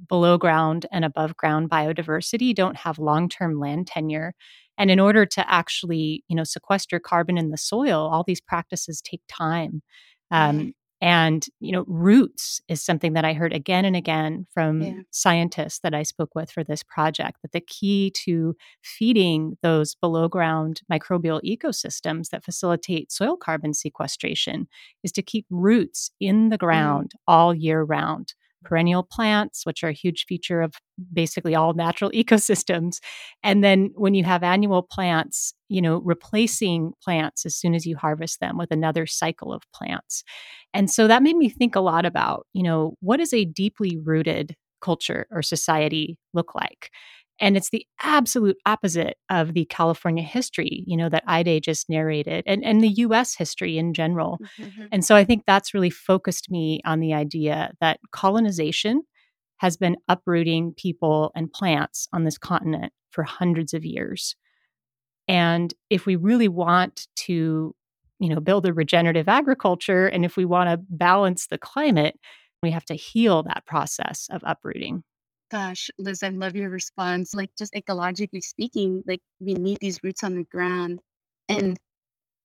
below 0.07 0.37
ground 0.37 0.85
and 0.91 1.05
above 1.05 1.37
ground 1.37 1.69
biodiversity 1.69 2.53
don't 2.53 2.77
have 2.77 2.99
long 2.99 3.29
term 3.29 3.59
land 3.59 3.87
tenure. 3.87 4.33
And 4.77 4.91
in 4.91 4.99
order 4.99 5.25
to 5.25 5.51
actually, 5.51 6.23
you 6.27 6.35
know, 6.35 6.43
sequester 6.43 6.99
carbon 6.99 7.37
in 7.37 7.49
the 7.49 7.57
soil, 7.57 8.07
all 8.11 8.23
these 8.23 8.41
practices 8.41 9.01
take 9.01 9.21
time. 9.27 9.81
Um, 10.29 10.73
and, 10.99 11.45
you 11.59 11.71
know, 11.71 11.85
roots 11.87 12.59
is 12.67 12.81
something 12.81 13.13
that 13.13 13.25
I 13.25 13.33
heard 13.33 13.53
again 13.53 13.85
and 13.85 13.95
again 13.95 14.47
from 14.51 14.81
yeah. 14.81 14.93
scientists 15.11 15.79
that 15.79 15.93
I 15.93 16.01
spoke 16.01 16.33
with 16.33 16.49
for 16.49 16.63
this 16.63 16.81
project 16.81 17.37
that 17.43 17.51
the 17.51 17.61
key 17.61 18.11
to 18.25 18.55
feeding 18.81 19.57
those 19.61 19.93
below 19.93 20.27
ground 20.27 20.81
microbial 20.91 21.39
ecosystems 21.43 22.29
that 22.29 22.43
facilitate 22.43 23.11
soil 23.11 23.37
carbon 23.37 23.75
sequestration 23.75 24.67
is 25.03 25.11
to 25.13 25.21
keep 25.21 25.45
roots 25.51 26.09
in 26.19 26.49
the 26.49 26.57
mm. 26.57 26.61
ground 26.61 27.11
mm. 27.15 27.19
all 27.27 27.53
year 27.53 27.83
round 27.83 28.33
perennial 28.63 29.03
plants, 29.03 29.65
which 29.65 29.83
are 29.83 29.89
a 29.89 29.93
huge 29.93 30.25
feature 30.27 30.61
of 30.61 30.73
basically 31.13 31.55
all 31.55 31.73
natural 31.73 32.11
ecosystems. 32.15 32.99
And 33.43 33.63
then 33.63 33.91
when 33.95 34.13
you 34.13 34.23
have 34.23 34.43
annual 34.43 34.83
plants, 34.83 35.53
you 35.69 35.81
know, 35.81 36.01
replacing 36.03 36.93
plants 37.03 37.45
as 37.45 37.55
soon 37.55 37.75
as 37.75 37.85
you 37.85 37.97
harvest 37.97 38.39
them 38.39 38.57
with 38.57 38.71
another 38.71 39.05
cycle 39.05 39.53
of 39.53 39.63
plants. 39.73 40.23
And 40.73 40.89
so 40.89 41.07
that 41.07 41.23
made 41.23 41.37
me 41.37 41.49
think 41.49 41.75
a 41.75 41.79
lot 41.81 42.05
about, 42.05 42.45
you 42.53 42.63
know, 42.63 42.95
what 42.99 43.17
does 43.17 43.33
a 43.33 43.45
deeply 43.45 43.97
rooted 43.97 44.55
culture 44.81 45.27
or 45.31 45.41
society 45.41 46.17
look 46.33 46.53
like? 46.55 46.89
And 47.39 47.55
it's 47.55 47.69
the 47.69 47.85
absolute 48.01 48.57
opposite 48.65 49.17
of 49.29 49.53
the 49.53 49.65
California 49.65 50.23
history, 50.23 50.83
you 50.87 50.97
know, 50.97 51.09
that 51.09 51.25
Aidee 51.27 51.61
just 51.61 51.89
narrated 51.89 52.43
and, 52.47 52.63
and 52.63 52.81
the 52.81 52.89
US 52.89 53.35
history 53.35 53.77
in 53.77 53.93
general. 53.93 54.39
Mm-hmm. 54.59 54.85
And 54.91 55.05
so 55.05 55.15
I 55.15 55.23
think 55.23 55.43
that's 55.45 55.73
really 55.73 55.89
focused 55.89 56.49
me 56.49 56.81
on 56.85 56.99
the 56.99 57.13
idea 57.13 57.73
that 57.79 57.99
colonization 58.11 59.03
has 59.57 59.77
been 59.77 59.97
uprooting 60.07 60.73
people 60.75 61.31
and 61.35 61.51
plants 61.51 62.07
on 62.13 62.23
this 62.23 62.37
continent 62.37 62.93
for 63.11 63.23
hundreds 63.23 63.73
of 63.73 63.85
years. 63.85 64.35
And 65.27 65.73
if 65.89 66.05
we 66.05 66.15
really 66.15 66.47
want 66.47 67.07
to, 67.17 67.75
you 68.19 68.29
know, 68.29 68.39
build 68.39 68.65
a 68.65 68.73
regenerative 68.73 69.27
agriculture 69.27 70.07
and 70.07 70.25
if 70.25 70.37
we 70.37 70.45
want 70.45 70.69
to 70.69 70.79
balance 70.89 71.47
the 71.47 71.57
climate, 71.57 72.19
we 72.63 72.71
have 72.71 72.85
to 72.85 72.95
heal 72.95 73.43
that 73.43 73.65
process 73.65 74.27
of 74.31 74.41
uprooting. 74.45 75.03
Gosh, 75.49 75.89
Liz, 75.97 76.23
I 76.23 76.29
love 76.29 76.55
your 76.55 76.69
response. 76.69 77.33
Like, 77.33 77.51
just 77.57 77.73
ecologically 77.73 78.43
speaking, 78.43 79.03
like, 79.07 79.21
we 79.39 79.53
need 79.53 79.77
these 79.79 80.03
roots 80.03 80.23
on 80.23 80.35
the 80.35 80.43
ground. 80.43 80.99
And 81.47 81.77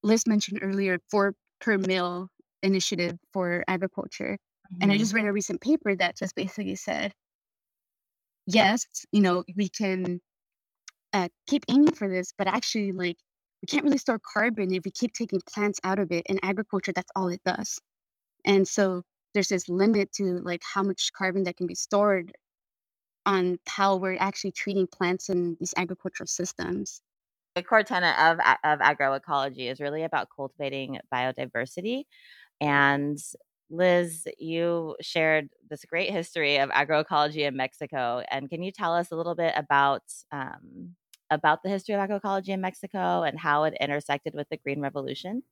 Liz 0.02 0.26
mentioned 0.26 0.60
earlier, 0.62 0.98
four 1.10 1.34
per 1.60 1.78
mille 1.78 2.28
initiative 2.62 3.18
for 3.32 3.64
agriculture. 3.66 4.38
And 4.80 4.90
I 4.90 4.94
mm-hmm. 4.94 5.00
just 5.00 5.14
read 5.14 5.26
a 5.26 5.32
recent 5.32 5.60
paper 5.60 5.94
that 5.96 6.16
just 6.16 6.34
basically 6.34 6.76
said, 6.76 7.12
yes, 8.46 8.86
you 9.10 9.20
know, 9.20 9.44
we 9.56 9.68
can 9.68 10.20
uh, 11.12 11.28
keep 11.48 11.64
aiming 11.68 11.94
for 11.94 12.08
this, 12.08 12.32
but 12.38 12.46
actually, 12.46 12.92
like, 12.92 13.16
we 13.62 13.66
can't 13.66 13.84
really 13.84 13.98
store 13.98 14.20
carbon 14.32 14.72
if 14.72 14.84
we 14.84 14.90
keep 14.90 15.12
taking 15.12 15.40
plants 15.52 15.78
out 15.84 15.98
of 15.98 16.10
it. 16.10 16.24
In 16.26 16.38
agriculture, 16.42 16.92
that's 16.92 17.10
all 17.14 17.28
it 17.28 17.40
does. 17.44 17.78
And 18.44 18.66
so 18.66 19.02
there's 19.34 19.48
this 19.48 19.68
limit 19.68 20.12
to 20.12 20.40
like 20.42 20.62
how 20.62 20.82
much 20.82 21.12
carbon 21.16 21.44
that 21.44 21.56
can 21.56 21.66
be 21.66 21.74
stored 21.74 22.32
on 23.26 23.58
how 23.66 23.96
we're 23.96 24.16
actually 24.18 24.52
treating 24.52 24.86
plants 24.86 25.28
in 25.28 25.56
these 25.60 25.74
agricultural 25.76 26.26
systems. 26.26 27.02
The 27.54 27.62
core 27.62 27.82
tenet 27.82 28.18
of, 28.18 28.38
of 28.64 28.78
agroecology 28.80 29.70
is 29.70 29.80
really 29.80 30.04
about 30.04 30.28
cultivating 30.34 30.98
biodiversity. 31.12 32.04
And 32.60 33.18
Liz, 33.70 34.26
you 34.38 34.96
shared 35.00 35.48
this 35.68 35.84
great 35.84 36.10
history 36.10 36.58
of 36.58 36.70
agroecology 36.70 37.46
in 37.46 37.56
Mexico. 37.56 38.22
And 38.30 38.48
can 38.48 38.62
you 38.62 38.70
tell 38.70 38.94
us 38.94 39.10
a 39.10 39.16
little 39.16 39.34
bit 39.34 39.52
about 39.56 40.02
um, 40.30 40.94
about 41.30 41.62
the 41.62 41.70
history 41.70 41.94
of 41.94 42.00
agroecology 42.00 42.48
in 42.48 42.60
Mexico 42.60 43.22
and 43.22 43.38
how 43.38 43.64
it 43.64 43.74
intersected 43.80 44.34
with 44.34 44.48
the 44.50 44.58
Green 44.58 44.80
Revolution? 44.80 45.42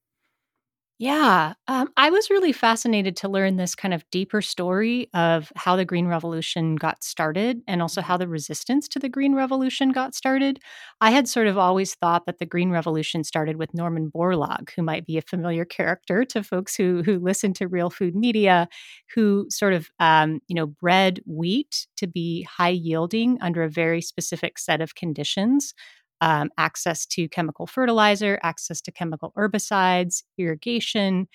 Yeah, 1.03 1.55
um, 1.67 1.89
I 1.97 2.11
was 2.11 2.29
really 2.29 2.53
fascinated 2.53 3.17
to 3.17 3.29
learn 3.29 3.57
this 3.57 3.75
kind 3.75 3.95
of 3.95 4.05
deeper 4.11 4.43
story 4.43 5.09
of 5.15 5.51
how 5.57 5.75
the 5.75 5.87
Green 5.87 6.07
Revolution 6.07 6.77
got 6.77 7.03
started 7.03 7.63
and 7.67 7.81
also 7.81 8.03
how 8.03 8.19
the 8.19 8.29
resistance 8.29 8.87
to 8.89 8.99
the 8.99 9.09
Green 9.09 9.35
Revolution 9.35 9.93
got 9.93 10.15
started. 10.15 10.61
I 11.01 11.11
had 11.11 11.27
sort 11.27 11.47
of 11.47 11.57
always 11.57 11.95
thought 11.95 12.27
that 12.27 12.39
the 12.39 12.45
Green 12.45 12.69
Revolution 12.71 13.25
started 13.25 13.57
with 13.57 13.73
Norman 13.73 14.11
Borlaug, 14.15 14.69
who 14.77 14.83
might 14.83 15.07
be 15.07 15.17
a 15.17 15.23
familiar 15.23 15.65
character 15.65 16.23
to 16.27 16.43
folks 16.43 16.77
who 16.77 17.03
who 17.03 17.19
listen 17.19 17.55
to 17.55 17.67
Real 17.67 17.89
Food 17.89 18.15
Media, 18.15 18.69
who 19.15 19.47
sort 19.49 19.73
of 19.73 19.89
um, 20.01 20.41
you 20.49 20.55
know 20.55 20.67
bred 20.67 21.21
wheat 21.25 21.87
to 21.97 22.07
be 22.07 22.43
high 22.43 22.69
yielding 22.69 23.39
under 23.41 23.63
a 23.63 23.71
very 23.71 24.03
specific 24.03 24.59
set 24.59 24.83
of 24.83 24.95
conditions 24.95 25.73
um, 26.21 26.51
access 26.59 27.07
to 27.07 27.29
chemical 27.29 27.67
fertilizer, 27.67 28.39
access 28.43 28.81
to 28.83 28.93
chemical 28.93 29.33
herbicides, 29.37 30.23
irrigation, 30.39 31.29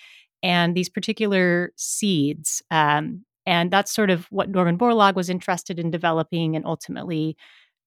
and 0.43 0.75
these 0.75 0.89
particular 0.89 1.71
seeds. 1.75 2.61
Um, 2.71 3.25
and 3.45 3.71
that's 3.71 3.93
sort 3.93 4.09
of 4.09 4.25
what 4.31 4.49
Norman 4.49 4.77
Borlaug 4.77 5.15
was 5.15 5.29
interested 5.29 5.79
in 5.79 5.91
developing 5.91 6.55
and 6.55 6.65
ultimately 6.65 7.37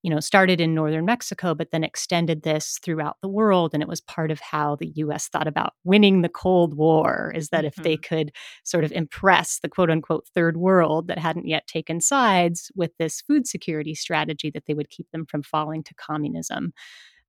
you 0.02 0.10
know, 0.10 0.20
started 0.20 0.60
in 0.60 0.74
northern 0.74 1.04
Mexico, 1.04 1.54
but 1.54 1.70
then 1.72 1.82
extended 1.82 2.42
this 2.42 2.78
throughout 2.82 3.16
the 3.20 3.28
world. 3.28 3.74
And 3.74 3.82
it 3.82 3.88
was 3.88 4.00
part 4.00 4.30
of 4.30 4.38
how 4.40 4.76
the 4.76 4.92
US 4.96 5.28
thought 5.28 5.48
about 5.48 5.72
winning 5.84 6.22
the 6.22 6.28
Cold 6.28 6.74
War 6.74 7.32
is 7.34 7.48
that 7.48 7.58
mm-hmm. 7.58 7.66
if 7.66 7.74
they 7.76 7.96
mm-hmm. 7.96 8.14
could 8.14 8.32
sort 8.64 8.84
of 8.84 8.92
impress 8.92 9.58
the 9.58 9.68
quote 9.68 9.90
unquote 9.90 10.26
third 10.34 10.56
world 10.56 11.08
that 11.08 11.18
hadn't 11.18 11.48
yet 11.48 11.66
taken 11.66 12.00
sides 12.00 12.70
with 12.76 12.92
this 12.98 13.20
food 13.22 13.46
security 13.46 13.94
strategy, 13.94 14.50
that 14.50 14.66
they 14.66 14.74
would 14.74 14.90
keep 14.90 15.10
them 15.10 15.26
from 15.26 15.42
falling 15.42 15.82
to 15.82 15.94
communism. 15.94 16.72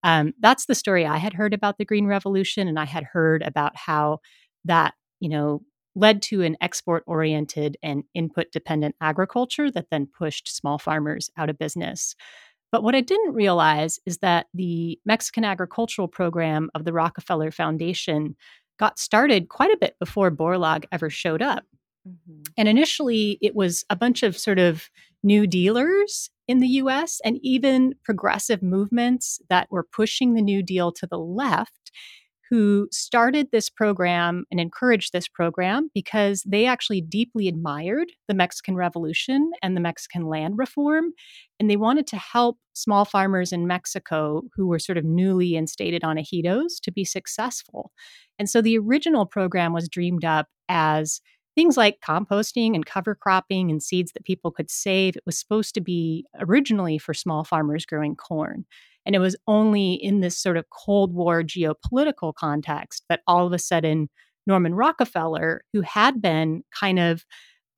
Um, 0.04 0.34
that's 0.40 0.66
the 0.66 0.76
story 0.76 1.06
I 1.06 1.18
had 1.18 1.34
heard 1.34 1.54
about 1.54 1.78
the 1.78 1.86
Green 1.86 2.06
Revolution. 2.06 2.68
And 2.68 2.80
I 2.80 2.86
had 2.86 3.04
heard 3.04 3.42
about 3.42 3.76
how 3.76 4.20
that, 4.66 4.94
you 5.20 5.30
know, 5.30 5.62
led 5.96 6.22
to 6.22 6.42
an 6.44 6.56
export 6.62 7.04
oriented 7.08 7.78
and 7.84 8.04
input 8.14 8.52
dependent 8.52 8.96
agriculture 9.02 9.72
that 9.72 9.88
then 9.92 10.08
pushed 10.08 10.48
small 10.48 10.78
farmers 10.78 11.30
out 11.38 11.50
of 11.50 11.58
business. 11.58 12.16
But 12.72 12.84
what 12.84 12.96
I 12.96 13.02
didn't 13.02 13.34
realize 13.34 14.00
is 14.06 14.20
that 14.20 14.48
the 14.54 15.00
Mexican 15.06 15.44
agricultural 15.44 16.08
program 16.08 16.70
of 16.76 16.86
the 16.86 16.94
Rockefeller 16.94 17.52
Foundation 17.52 18.36
got 18.78 19.00
started 19.00 19.50
quite 19.50 19.72
a 19.72 19.78
bit 19.78 19.96
before 20.00 20.32
Borlaug 20.32 20.86
ever 20.92 21.10
showed 21.10 21.42
up. 21.42 21.64
Mm-hmm. 22.08 22.42
And 22.58 22.68
initially, 22.68 23.38
it 23.42 23.56
was 23.56 23.86
a 23.90 23.96
bunch 23.96 24.24
of 24.24 24.38
sort 24.38 24.60
of 24.60 24.90
new 25.24 25.48
dealers 25.48 26.30
in 26.48 26.60
the 26.60 26.68
US 26.68 27.20
and 27.26 27.38
even 27.44 27.94
progressive 28.04 28.64
movements 28.64 29.40
that 29.50 29.68
were 29.70 29.84
pushing 29.84 30.34
the 30.34 30.42
New 30.42 30.64
Deal 30.64 30.92
to 30.94 31.06
the 31.06 31.20
left 31.20 31.92
who 32.50 32.88
started 32.91 33.50
this 33.51 33.70
program 33.70 34.46
and 34.50 34.60
encouraged 34.60 35.13
this 35.13 35.27
program 35.27 35.89
because 35.94 36.44
they 36.44 36.65
actually 36.65 37.01
deeply 37.01 37.48
admired 37.48 38.12
the 38.27 38.34
Mexican 38.34 38.75
Revolution 38.75 39.51
and 39.62 39.75
the 39.77 39.82
Mexican 39.82 40.25
land 40.25 40.56
reform. 40.58 41.12
And 41.60 41.70
they 41.70 41.75
wanted 41.75 42.08
to 42.08 42.18
help 42.18 42.58
small 42.74 43.06
farmers 43.06 43.51
in 43.51 43.68
Mexico 43.68 44.44
who 44.56 44.68
were 44.68 44.79
sort 44.79 44.98
of 44.98 45.06
newly 45.06 45.56
instated 45.56 46.03
on 46.03 46.18
ejidos 46.18 46.79
to 46.84 46.91
be 46.91 47.06
successful. 47.06 47.91
And 48.39 48.50
so 48.50 48.62
the 48.62 48.77
original 48.77 49.25
program 49.25 49.74
was 49.74 49.88
dreamed 49.88 50.25
up 50.25 50.48
as 50.70 51.22
things 51.56 51.77
like 51.77 52.00
composting 52.00 52.74
and 52.74 52.86
cover 52.86 53.13
cropping 53.13 53.70
and 53.70 53.84
seeds 53.84 54.13
that 54.13 54.24
people 54.24 54.50
could 54.50 54.72
save. 54.72 55.15
It 55.18 55.24
was 55.25 55.38
supposed 55.38 55.74
to 55.75 55.82
be 55.82 56.25
originally 56.39 56.98
for 56.98 57.13
small 57.13 57.44
farmers 57.44 57.86
growing 57.86 58.15
corn. 58.15 58.65
And 59.10 59.16
it 59.16 59.20
was 59.20 59.36
only 59.48 59.94
in 59.94 60.20
this 60.20 60.38
sort 60.38 60.56
of 60.56 60.70
Cold 60.70 61.16
War 61.16 61.42
geopolitical 61.42 62.32
context 62.32 63.06
that 63.10 63.22
all 63.25 63.48
of 63.48 63.54
a 63.54 63.58
sudden 63.58 64.08
Norman 64.46 64.75
Rockefeller, 64.75 65.63
who 65.74 65.82
had 65.82 66.22
been 66.22 66.62
kind 66.80 67.00
of 67.00 67.25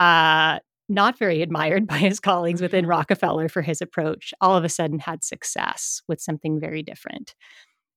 uh, 0.01 0.59
not 0.89 1.17
very 1.17 1.41
admired 1.41 1.87
by 1.87 1.99
his 1.99 2.19
colleagues 2.19 2.61
within 2.61 2.81
mm-hmm. 2.81 2.89
Rockefeller 2.91 3.47
for 3.47 3.61
his 3.61 3.81
approach, 3.81 4.33
all 4.41 4.57
of 4.57 4.65
a 4.65 4.69
sudden 4.69 4.99
had 4.99 5.23
success 5.23 6.01
with 6.09 6.19
something 6.19 6.59
very 6.59 6.83
different. 6.83 7.33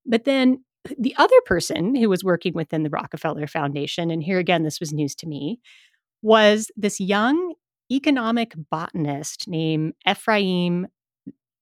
But 0.06 0.26
then 0.26 0.62
the 0.96 1.16
other 1.16 1.40
person 1.44 1.96
who 1.96 2.08
was 2.08 2.22
working 2.22 2.52
within 2.54 2.84
the 2.84 2.90
Rockefeller 2.90 3.48
Foundation, 3.48 4.12
and 4.12 4.22
here 4.22 4.38
again, 4.38 4.62
this 4.62 4.78
was 4.78 4.92
news 4.92 5.16
to 5.16 5.26
me, 5.26 5.58
was 6.22 6.70
this 6.76 7.00
young 7.00 7.54
economic 7.90 8.54
botanist 8.70 9.48
named 9.48 9.94
Ephraim 10.08 10.86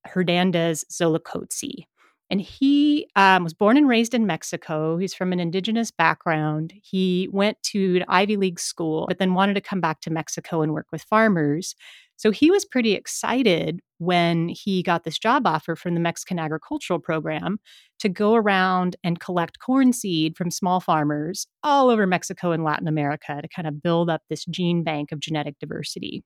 Hernandez 0.05 0.85
Xolocotzi. 0.91 1.87
And 2.31 2.41
he 2.41 3.09
um, 3.15 3.45
was 3.45 3.53
born 3.53 3.77
and 3.77 3.87
raised 3.87 4.15
in 4.15 4.27
Mexico. 4.27 4.97
He's 4.97 5.13
from 5.13 5.35
an 5.35 5.41
indigenous 5.41 5.91
background. 5.91 6.73
He 6.83 7.29
went 7.31 7.63
to 7.65 7.97
an 7.97 8.05
Ivy 8.09 8.39
League 8.39 8.59
school, 8.59 9.05
but 9.07 9.19
then 9.19 9.35
wanted 9.35 9.53
to 9.55 9.61
come 9.61 9.83
back 9.83 10.01
to 10.01 10.11
Mexico 10.11 10.63
and 10.63 10.73
work 10.73 10.87
with 10.91 11.03
farmers. 11.03 11.75
So 12.17 12.31
he 12.31 12.51
was 12.51 12.65
pretty 12.65 12.95
excited 12.95 13.81
when 13.99 14.49
he 14.49 14.83
got 14.83 15.05
this 15.05 15.19
job 15.19 15.47
offer 15.47 15.77
from 15.77 15.95
the 15.95 16.01
Mexican 16.01 16.39
agricultural 16.39 17.01
program 17.01 17.59
to 17.99 18.09
go 18.09 18.35
around 18.35 18.97
and 19.05 19.21
collect 19.21 19.59
corn 19.59 19.93
seed 19.93 20.37
from 20.37 20.51
small 20.51 20.81
farmers 20.81 21.47
all 21.63 21.91
over 21.91 22.07
Mexico 22.07 22.53
and 22.53 22.65
Latin 22.65 22.89
America 22.89 23.41
to 23.43 23.49
kind 23.49 23.69
of 23.69 23.83
build 23.83 24.09
up 24.09 24.23
this 24.31 24.45
gene 24.47 24.83
bank 24.83 25.13
of 25.13 25.21
genetic 25.21 25.59
diversity. 25.59 26.25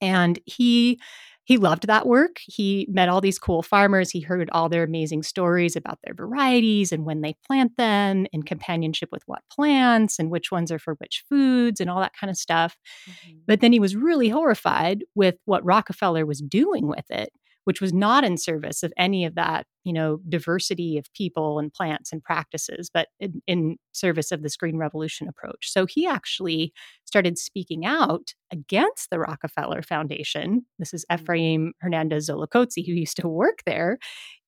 And 0.00 0.40
he 0.44 0.98
he 1.44 1.58
loved 1.58 1.86
that 1.86 2.06
work. 2.06 2.38
He 2.46 2.86
met 2.90 3.08
all 3.08 3.20
these 3.20 3.38
cool 3.38 3.62
farmers. 3.62 4.10
He 4.10 4.20
heard 4.20 4.48
all 4.52 4.68
their 4.68 4.82
amazing 4.82 5.22
stories 5.22 5.76
about 5.76 5.98
their 6.02 6.14
varieties 6.14 6.90
and 6.90 7.04
when 7.04 7.20
they 7.20 7.36
plant 7.46 7.76
them, 7.76 8.26
in 8.32 8.42
companionship 8.42 9.10
with 9.12 9.22
what 9.26 9.42
plants 9.50 10.18
and 10.18 10.30
which 10.30 10.50
ones 10.50 10.72
are 10.72 10.78
for 10.78 10.94
which 10.94 11.24
foods 11.28 11.80
and 11.80 11.90
all 11.90 12.00
that 12.00 12.16
kind 12.18 12.30
of 12.30 12.36
stuff. 12.36 12.76
Mm-hmm. 13.08 13.38
But 13.46 13.60
then 13.60 13.72
he 13.72 13.80
was 13.80 13.94
really 13.94 14.28
horrified 14.28 15.04
with 15.14 15.36
what 15.44 15.64
Rockefeller 15.64 16.24
was 16.26 16.40
doing 16.40 16.86
with 16.86 17.10
it 17.10 17.32
which 17.64 17.80
was 17.80 17.92
not 17.92 18.24
in 18.24 18.36
service 18.36 18.82
of 18.82 18.92
any 18.96 19.24
of 19.24 19.34
that, 19.34 19.66
you 19.84 19.92
know, 19.92 20.20
diversity 20.28 20.96
of 20.98 21.12
people 21.14 21.58
and 21.58 21.72
plants 21.72 22.12
and 22.12 22.22
practices, 22.22 22.90
but 22.92 23.08
in, 23.18 23.42
in, 23.46 23.76
service 23.92 24.32
of 24.32 24.42
this 24.42 24.56
Green 24.56 24.76
Revolution 24.76 25.28
approach. 25.28 25.70
So 25.70 25.86
he 25.86 26.04
actually 26.04 26.72
started 27.04 27.38
speaking 27.38 27.86
out 27.86 28.34
against 28.50 29.08
the 29.08 29.20
Rockefeller 29.20 29.82
Foundation. 29.82 30.66
This 30.80 30.92
is 30.92 31.04
mm. 31.10 31.20
Ephraim 31.20 31.72
Hernandez 31.80 32.28
Xolocotzi, 32.28 32.84
who 32.84 32.92
used 32.92 33.16
to 33.18 33.28
work 33.28 33.60
there, 33.66 33.98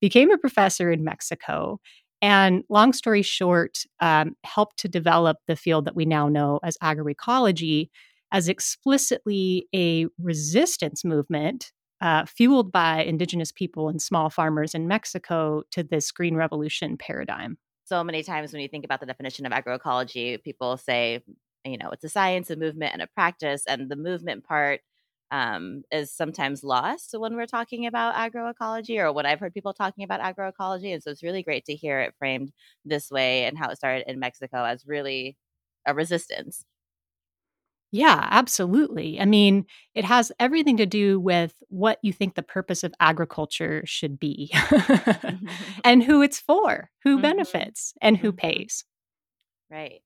became 0.00 0.32
a 0.32 0.38
professor 0.38 0.90
in 0.90 1.04
Mexico. 1.04 1.78
And 2.20 2.64
long 2.68 2.92
story 2.92 3.22
short, 3.22 3.78
um, 4.00 4.34
helped 4.42 4.78
to 4.78 4.88
develop 4.88 5.36
the 5.46 5.54
field 5.54 5.84
that 5.84 5.94
we 5.94 6.06
now 6.06 6.28
know 6.28 6.58
as 6.64 6.76
agroecology 6.82 7.88
as 8.32 8.48
explicitly 8.48 9.68
a 9.74 10.06
resistance 10.20 11.04
movement 11.04 11.70
uh, 12.00 12.24
fueled 12.26 12.72
by 12.72 13.02
indigenous 13.02 13.52
people 13.52 13.88
and 13.88 14.00
small 14.00 14.30
farmers 14.30 14.74
in 14.74 14.88
Mexico 14.88 15.62
to 15.70 15.82
this 15.82 16.10
green 16.10 16.36
revolution 16.36 16.96
paradigm. 16.96 17.58
So 17.84 18.02
many 18.02 18.22
times 18.22 18.52
when 18.52 18.62
you 18.62 18.68
think 18.68 18.84
about 18.84 19.00
the 19.00 19.06
definition 19.06 19.46
of 19.46 19.52
agroecology, 19.52 20.42
people 20.42 20.76
say, 20.76 21.22
you 21.64 21.78
know, 21.78 21.90
it's 21.90 22.04
a 22.04 22.08
science, 22.08 22.50
a 22.50 22.56
movement, 22.56 22.92
and 22.92 23.02
a 23.02 23.06
practice. 23.06 23.64
And 23.66 23.88
the 23.88 23.96
movement 23.96 24.44
part 24.44 24.80
um, 25.30 25.82
is 25.90 26.12
sometimes 26.12 26.62
lost 26.62 27.14
when 27.18 27.34
we're 27.34 27.46
talking 27.46 27.86
about 27.86 28.14
agroecology 28.14 28.98
or 28.98 29.12
when 29.12 29.26
I've 29.26 29.40
heard 29.40 29.54
people 29.54 29.72
talking 29.72 30.04
about 30.04 30.20
agroecology. 30.20 30.92
And 30.92 31.02
so 31.02 31.10
it's 31.10 31.22
really 31.22 31.42
great 31.42 31.64
to 31.66 31.74
hear 31.74 32.00
it 32.00 32.14
framed 32.18 32.52
this 32.84 33.10
way 33.10 33.44
and 33.44 33.56
how 33.58 33.70
it 33.70 33.76
started 33.76 34.08
in 34.08 34.20
Mexico 34.20 34.64
as 34.64 34.86
really 34.86 35.36
a 35.86 35.94
resistance 35.94 36.64
yeah, 37.96 38.28
absolutely. 38.30 39.18
I 39.18 39.24
mean, 39.24 39.64
it 39.94 40.04
has 40.04 40.30
everything 40.38 40.76
to 40.76 40.84
do 40.84 41.18
with 41.18 41.54
what 41.68 41.98
you 42.02 42.12
think 42.12 42.34
the 42.34 42.42
purpose 42.42 42.84
of 42.84 42.92
agriculture 43.00 43.82
should 43.86 44.20
be 44.20 44.52
and 45.84 46.02
who 46.02 46.20
it's 46.20 46.38
for, 46.38 46.90
who 47.02 47.14
mm-hmm. 47.14 47.22
benefits, 47.22 47.94
and 48.02 48.18
who 48.18 48.32
mm-hmm. 48.32 48.48
pays. 48.48 48.84
Right. 49.70 50.02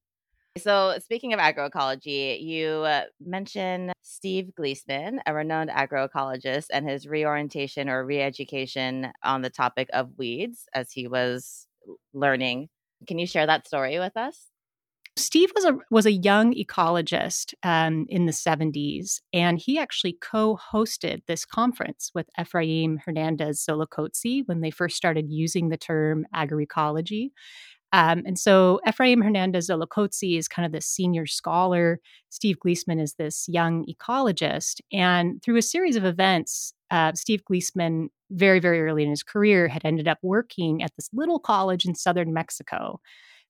So, 0.57 0.99
speaking 1.01 1.33
of 1.33 1.41
agroecology, 1.41 2.41
you 2.41 2.69
uh, 2.69 3.05
mentioned 3.21 3.93
Steve 4.03 4.51
Gliessman, 4.57 5.19
a 5.27 5.35
renowned 5.35 5.71
agroecologist, 5.71 6.67
and 6.73 6.89
his 6.89 7.09
reorientation 7.09 7.89
or 7.89 8.05
reeducation 8.07 9.11
on 9.25 9.43
the 9.43 9.51
topic 9.51 9.89
of 9.93 10.17
weeds 10.17 10.67
as 10.75 10.93
he 10.93 11.09
was 11.09 11.67
learning. 12.15 12.69
Can 13.09 13.19
you 13.19 13.27
share 13.27 13.47
that 13.47 13.67
story 13.67 13.99
with 13.99 14.17
us? 14.17 14.50
Steve 15.21 15.51
was 15.55 15.65
a 15.65 15.77
was 15.91 16.07
a 16.07 16.13
young 16.13 16.55
ecologist 16.55 17.55
um, 17.63 18.07
in 18.09 18.27
the 18.27 18.33
70s, 18.33 19.21
and 19.33 19.59
he 19.59 19.79
actually 19.79 20.15
co-hosted 20.21 21.23
this 21.27 21.45
conference 21.45 22.11
with 22.15 22.29
Ephraim 22.41 22.99
Hernandez 23.05 23.65
Xolocotzi 23.65 24.43
when 24.47 24.61
they 24.61 24.71
first 24.71 24.97
started 24.97 25.27
using 25.29 25.69
the 25.69 25.77
term 25.77 26.27
agroecology. 26.35 27.31
Um, 27.93 28.23
and 28.25 28.39
so 28.39 28.81
Ephraim 28.87 29.21
Hernandez 29.21 29.69
Xolocotzi 29.69 30.39
is 30.39 30.49
kind 30.49 30.65
of 30.65 30.73
the 30.73 30.81
senior 30.81 31.27
scholar. 31.27 31.99
Steve 32.29 32.57
Gliessman 32.65 33.01
is 33.03 33.15
this 33.15 33.47
young 33.49 33.85
ecologist. 33.87 34.81
And 34.93 35.43
through 35.43 35.57
a 35.57 35.63
series 35.63 35.97
of 35.97 36.05
events, 36.05 36.73
uh, 36.91 37.13
Steve 37.15 37.43
Gliessman, 37.51 38.09
very, 38.31 38.61
very 38.61 38.81
early 38.81 39.03
in 39.03 39.11
his 39.11 39.25
career, 39.25 39.67
had 39.67 39.85
ended 39.85 40.07
up 40.07 40.19
working 40.23 40.83
at 40.83 40.93
this 40.97 41.09
little 41.13 41.41
college 41.41 41.85
in 41.85 41.97
southern 41.97 42.33
Mexico 42.33 43.01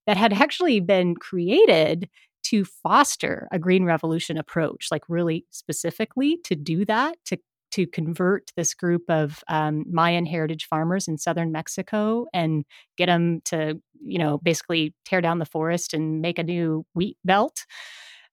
that 0.06 0.16
had 0.16 0.32
actually 0.32 0.80
been 0.80 1.14
created 1.14 2.08
to 2.42 2.64
foster 2.64 3.46
a 3.52 3.58
green 3.58 3.84
revolution 3.84 4.36
approach, 4.38 4.88
like 4.90 5.02
really 5.08 5.44
specifically 5.50 6.38
to 6.44 6.56
do 6.56 6.84
that, 6.84 7.16
to 7.26 7.38
to 7.72 7.86
convert 7.86 8.50
this 8.56 8.74
group 8.74 9.02
of 9.08 9.44
um, 9.48 9.84
Mayan 9.88 10.26
heritage 10.26 10.66
farmers 10.66 11.06
in 11.06 11.18
southern 11.18 11.52
Mexico 11.52 12.26
and 12.34 12.64
get 12.96 13.06
them 13.06 13.40
to, 13.44 13.80
you 14.02 14.18
know, 14.18 14.38
basically 14.38 14.94
tear 15.04 15.20
down 15.20 15.38
the 15.38 15.44
forest 15.44 15.94
and 15.94 16.20
make 16.20 16.38
a 16.38 16.42
new 16.42 16.84
wheat 16.94 17.16
belt. 17.24 17.64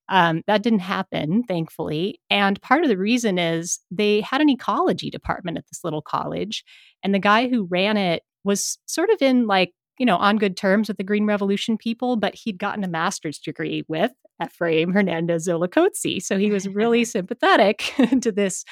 Um, 0.10 0.42
that 0.48 0.64
didn't 0.64 0.80
happen, 0.80 1.44
thankfully. 1.44 2.20
And 2.30 2.62
part 2.62 2.84
of 2.84 2.90
the 2.90 2.98
reason 2.98 3.38
is 3.38 3.80
they 3.92 4.22
had 4.22 4.42
an 4.42 4.50
ecology 4.50 5.10
department 5.10 5.58
at 5.58 5.68
this 5.68 5.84
little 5.84 6.02
college. 6.02 6.64
And 7.04 7.14
the 7.14 7.20
guy 7.20 7.50
who 7.50 7.68
ran 7.70 7.98
it 7.98 8.24
was 8.44 8.78
sort 8.86 9.10
of 9.10 9.22
in 9.22 9.48
like 9.48 9.74
you 9.98 10.06
know, 10.06 10.18
on 10.18 10.38
good 10.38 10.56
terms 10.56 10.88
with 10.88 10.98
the 10.98 11.04
Green 11.04 11.26
Revolution 11.26 11.78
people, 11.78 12.16
but 12.16 12.36
he'd 12.36 12.60
gotten 12.60 12.84
a 12.84 12.88
master's 12.88 13.40
degree 13.40 13.84
with 13.88 14.12
Ephraim 14.44 14.92
Hernandez 14.92 15.48
Xolocotzi. 15.48 16.22
So 16.22 16.38
he 16.38 16.52
was 16.52 16.68
really 16.68 17.04
sympathetic 17.06 17.94
to 18.22 18.32
this. 18.32 18.64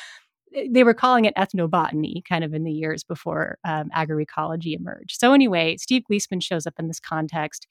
Eh, 0.55 0.67
they 0.69 0.83
were 0.83 0.93
calling 0.93 1.25
it 1.25 1.35
ethnobotany 1.35 2.23
kind 2.27 2.43
of 2.43 2.53
in 2.53 2.63
the 2.63 2.71
years 2.71 3.03
before 3.03 3.57
um, 3.63 3.89
agroecology 3.95 4.77
emerged. 4.77 5.19
So, 5.19 5.33
anyway, 5.33 5.77
Steve 5.77 6.03
Gliessman 6.09 6.43
shows 6.43 6.67
up 6.67 6.75
in 6.79 6.88
this 6.88 6.99
context, 6.99 7.67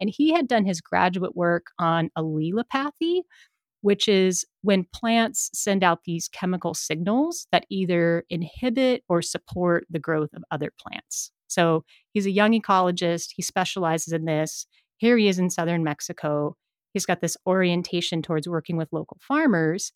and 0.00 0.10
he 0.10 0.32
had 0.32 0.46
done 0.46 0.64
his 0.64 0.80
graduate 0.80 1.34
work 1.34 1.66
on 1.78 2.10
allelopathy, 2.16 3.22
which 3.80 4.08
is 4.08 4.44
when 4.62 4.86
plants 4.92 5.50
send 5.54 5.82
out 5.82 6.04
these 6.04 6.28
chemical 6.28 6.74
signals 6.74 7.46
that 7.52 7.64
either 7.70 8.24
inhibit 8.28 9.02
or 9.08 9.22
support 9.22 9.86
the 9.88 9.98
growth 9.98 10.30
of 10.34 10.44
other 10.50 10.72
plants. 10.78 11.32
So 11.48 11.84
he's 12.12 12.26
a 12.26 12.30
young 12.30 12.52
ecologist. 12.52 13.30
He 13.34 13.42
specializes 13.42 14.12
in 14.12 14.24
this. 14.24 14.66
Here 14.98 15.16
he 15.16 15.28
is 15.28 15.38
in 15.38 15.50
southern 15.50 15.84
Mexico. 15.84 16.56
He's 16.92 17.06
got 17.06 17.20
this 17.20 17.36
orientation 17.46 18.22
towards 18.22 18.48
working 18.48 18.76
with 18.76 18.92
local 18.92 19.18
farmers. 19.20 19.92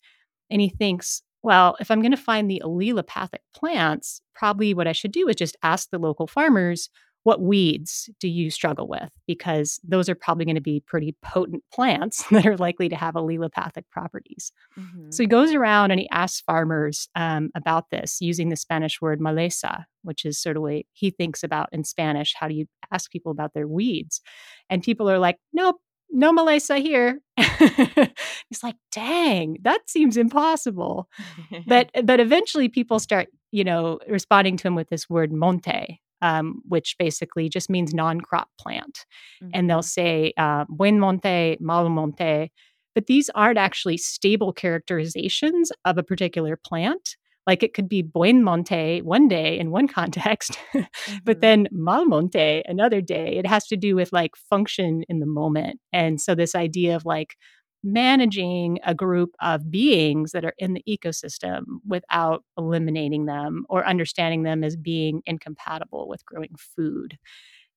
And 0.49 0.61
he 0.61 0.69
thinks, 0.69 1.21
well, 1.41 1.75
if 1.79 1.91
I'm 1.91 2.01
going 2.01 2.11
to 2.11 2.17
find 2.17 2.49
the 2.49 2.61
allelopathic 2.63 3.39
plants, 3.55 4.21
probably 4.33 4.73
what 4.73 4.87
I 4.87 4.93
should 4.93 5.11
do 5.11 5.27
is 5.27 5.35
just 5.35 5.57
ask 5.63 5.89
the 5.89 5.99
local 5.99 6.27
farmers 6.27 6.89
what 7.23 7.41
weeds 7.41 8.09
do 8.19 8.27
you 8.27 8.49
struggle 8.49 8.87
with? 8.87 9.09
Because 9.27 9.79
those 9.83 10.09
are 10.09 10.15
probably 10.15 10.45
going 10.45 10.55
to 10.55 10.61
be 10.61 10.81
pretty 10.85 11.15
potent 11.21 11.63
plants 11.73 12.23
that 12.31 12.45
are 12.45 12.57
likely 12.57 12.89
to 12.89 12.95
have 12.95 13.15
allelopathic 13.15 13.83
properties. 13.91 14.51
Mm-hmm. 14.77 15.11
So 15.11 15.23
he 15.23 15.27
goes 15.27 15.53
around 15.53 15.91
and 15.91 15.99
he 15.99 16.09
asks 16.09 16.41
farmers 16.41 17.07
um, 17.15 17.49
about 17.55 17.89
this 17.89 18.19
using 18.21 18.49
the 18.49 18.55
Spanish 18.55 19.01
word 19.01 19.19
maleza, 19.19 19.85
which 20.03 20.25
is 20.25 20.39
sort 20.39 20.57
of 20.57 20.63
what 20.63 20.83
he 20.91 21.09
thinks 21.09 21.43
about 21.43 21.69
in 21.71 21.83
Spanish. 21.83 22.33
How 22.37 22.47
do 22.47 22.55
you 22.55 22.65
ask 22.91 23.09
people 23.09 23.31
about 23.31 23.53
their 23.53 23.67
weeds? 23.67 24.21
And 24.69 24.83
people 24.83 25.09
are 25.09 25.19
like, 25.19 25.37
nope, 25.53 25.77
no 26.13 26.31
maleza 26.31 26.79
here. 26.79 27.19
He's 27.37 28.63
like, 28.63 28.75
dang, 28.91 29.57
that 29.63 29.89
seems 29.89 30.15
impossible. 30.15 31.09
but 31.67 31.89
but 32.03 32.19
eventually 32.19 32.69
people 32.69 32.99
start, 32.99 33.27
you 33.51 33.63
know, 33.63 33.99
responding 34.07 34.55
to 34.57 34.67
him 34.67 34.75
with 34.75 34.89
this 34.89 35.09
word 35.09 35.33
monte, 35.33 35.99
um, 36.23 36.61
which 36.67 36.95
basically 36.97 37.49
just 37.49 37.69
means 37.69 37.93
non-crop 37.93 38.47
plant. 38.59 39.05
Mm-hmm. 39.43 39.51
And 39.53 39.69
they'll 39.69 39.83
say 39.83 40.33
uh, 40.37 40.65
buen 40.69 40.99
monte, 40.99 41.57
mal 41.59 41.87
monte, 41.89 42.51
but 42.95 43.07
these 43.07 43.29
aren't 43.35 43.59
actually 43.59 43.97
stable 43.97 44.53
characterizations 44.53 45.71
of 45.85 45.97
a 45.97 46.03
particular 46.03 46.57
plant. 46.57 47.17
Like 47.45 47.61
it 47.61 47.73
could 47.73 47.89
be 47.89 48.01
buen 48.01 48.41
monte 48.41 49.01
one 49.01 49.27
day 49.27 49.59
in 49.59 49.69
one 49.69 49.87
context, 49.99 50.57
mm-hmm. 50.73 51.17
but 51.25 51.41
then 51.41 51.67
mal 51.71 52.05
monte 52.05 52.63
another 52.65 53.01
day. 53.01 53.35
It 53.35 53.45
has 53.45 53.67
to 53.67 53.77
do 53.77 53.95
with 53.95 54.13
like 54.13 54.35
function 54.49 55.03
in 55.09 55.19
the 55.19 55.25
moment. 55.25 55.81
And 55.91 56.21
so 56.21 56.35
this 56.35 56.55
idea 56.55 56.95
of 56.95 57.05
like 57.05 57.35
managing 57.83 58.79
a 58.85 58.95
group 58.95 59.35
of 59.41 59.69
beings 59.69 60.31
that 60.31 60.45
are 60.45 60.53
in 60.57 60.73
the 60.73 60.83
ecosystem 60.87 61.63
without 61.85 62.43
eliminating 62.57 63.25
them 63.25 63.65
or 63.69 63.85
understanding 63.85 64.43
them 64.43 64.63
as 64.63 64.77
being 64.77 65.21
incompatible 65.25 66.07
with 66.07 66.25
growing 66.25 66.55
food. 66.57 67.17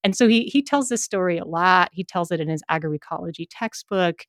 And 0.05 0.16
so 0.16 0.29
he 0.29 0.45
he 0.45 0.62
tells 0.62 0.88
this 0.88 1.03
story 1.03 1.38
a 1.38 1.45
lot. 1.45 1.90
He 1.92 2.05
tells 2.05 2.31
it 2.31 2.40
in 2.40 2.49
his 2.49 2.62
agroecology 2.71 3.47
textbook 3.51 4.25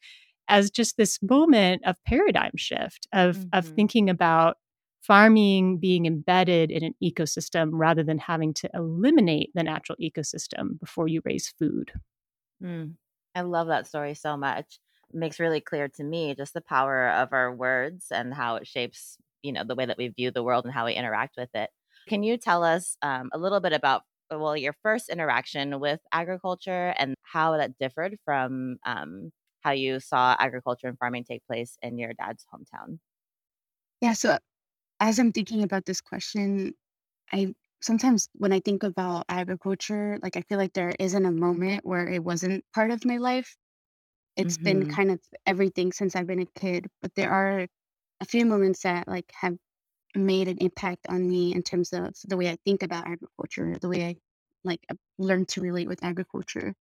as 0.48 0.72
just 0.72 0.98
this 0.98 1.20
moment 1.22 1.84
of 1.86 1.96
paradigm 2.06 2.54
shift 2.56 3.08
of 3.13 3.38
mm-hmm. 3.38 3.50
of 3.54 3.68
thinking 3.68 4.10
about 4.10 4.58
farming 5.02 5.78
being 5.78 6.06
embedded 6.06 6.72
in 6.72 6.84
an 6.84 6.96
ecosystem 7.04 7.70
rather 7.72 8.04
than 8.04 8.18
having 8.18 8.54
to 8.54 8.70
eliminate 8.74 9.52
the 9.54 9.63
natural 9.63 9.98
ecosystem 10.02 10.80
before 10.80 11.08
you 11.08 11.22
raise 11.24 11.54
food. 11.60 11.92
Mm. 12.63 12.94
I 13.36 13.42
love 13.42 13.68
that 13.68 13.86
story 13.86 14.16
so 14.16 14.36
much 14.36 14.80
makes 15.13 15.39
really 15.39 15.62
clear 15.62 15.88
to 15.88 16.04
me 16.04 16.36
just 16.36 16.54
the 16.54 16.62
power 16.62 17.10
of 17.10 17.34
our 17.34 17.54
words 17.54 18.08
and 18.12 18.34
how 18.34 18.56
it 18.56 18.67
shapes 18.67 19.17
you 19.43 19.52
know 19.52 19.63
the 19.63 19.76
way 19.76 19.86
that 19.86 19.98
we 19.98 20.10
view 20.10 20.32
the 20.32 20.43
world 20.43 20.65
and 20.65 20.74
how 20.74 20.86
we 20.86 20.93
interact 20.93 21.36
with 21.38 21.50
it. 21.54 21.70
Can 22.08 22.24
you 22.24 22.38
tell 22.38 22.63
us 22.63 22.98
um, 23.02 23.30
a 23.34 23.38
little 23.38 23.60
bit 23.60 23.74
about 23.74 24.04
uh, 24.32 24.38
well 24.38 24.58
your 24.58 24.76
first 24.84 25.10
interaction 25.10 25.80
with 25.80 26.00
agriculture 26.12 26.93
and 26.98 27.15
how 27.24 27.58
that 27.58 27.78
differed 27.78 28.17
from 28.26 28.78
um, 28.86 29.32
how 29.62 29.72
you 29.72 30.00
saw 30.00 30.36
agriculture 30.39 30.88
and 30.88 30.98
farming 30.98 31.24
take 31.24 31.46
place 31.48 31.78
in 31.82 31.98
your 31.98 32.13
dad's 32.13 32.46
hometown? 32.54 33.00
Yeah 34.02 34.13
so 34.13 34.38
as 35.00 35.20
i'm 35.20 35.32
thinking 35.32 35.63
about 35.63 35.86
this 35.86 36.02
question 36.02 36.74
i 37.32 37.54
sometimes 37.82 38.30
when 38.34 38.54
i 38.54 38.60
think 38.60 38.84
about 38.84 39.26
agriculture 39.30 40.17
like 40.24 40.36
i 40.38 40.41
feel 40.41 40.58
like 40.58 40.74
there 40.74 40.93
isn't 41.00 41.26
a 41.26 41.32
moment 41.32 41.86
where 41.86 42.08
it 42.08 42.24
wasn't 42.24 42.63
part 42.74 42.91
of 42.91 43.06
my 43.06 43.17
life 43.17 43.56
it's 44.38 44.58
been 44.60 44.84
Mhm. 44.84 44.97
kind 44.97 45.12
of 45.12 45.21
everything 45.47 45.93
since 45.93 46.15
I've 46.15 46.28
been 46.28 46.41
a 46.41 46.47
kid, 46.47 46.88
but 47.02 47.15
there 47.15 47.32
are 47.32 47.67
a 48.21 48.26
few 48.26 48.45
moments 48.45 48.84
that 48.84 49.08
like 49.10 49.32
have 49.34 49.58
made 50.15 50.47
an 50.50 50.60
impact 50.60 51.08
on 51.10 51.28
me 51.30 51.54
in 51.56 51.63
terms 51.63 51.93
of 51.93 52.15
the 52.26 52.38
way 52.38 52.50
I 52.52 52.58
think 52.65 52.84
about 52.84 53.08
agriculture, 53.08 53.78
the 53.80 53.89
way 53.89 54.06
I 54.08 54.17
like 54.65 54.86
learn 55.19 55.45
to 55.47 55.62
relate 55.62 55.88
with 55.89 56.04
agriculture. 56.04 56.76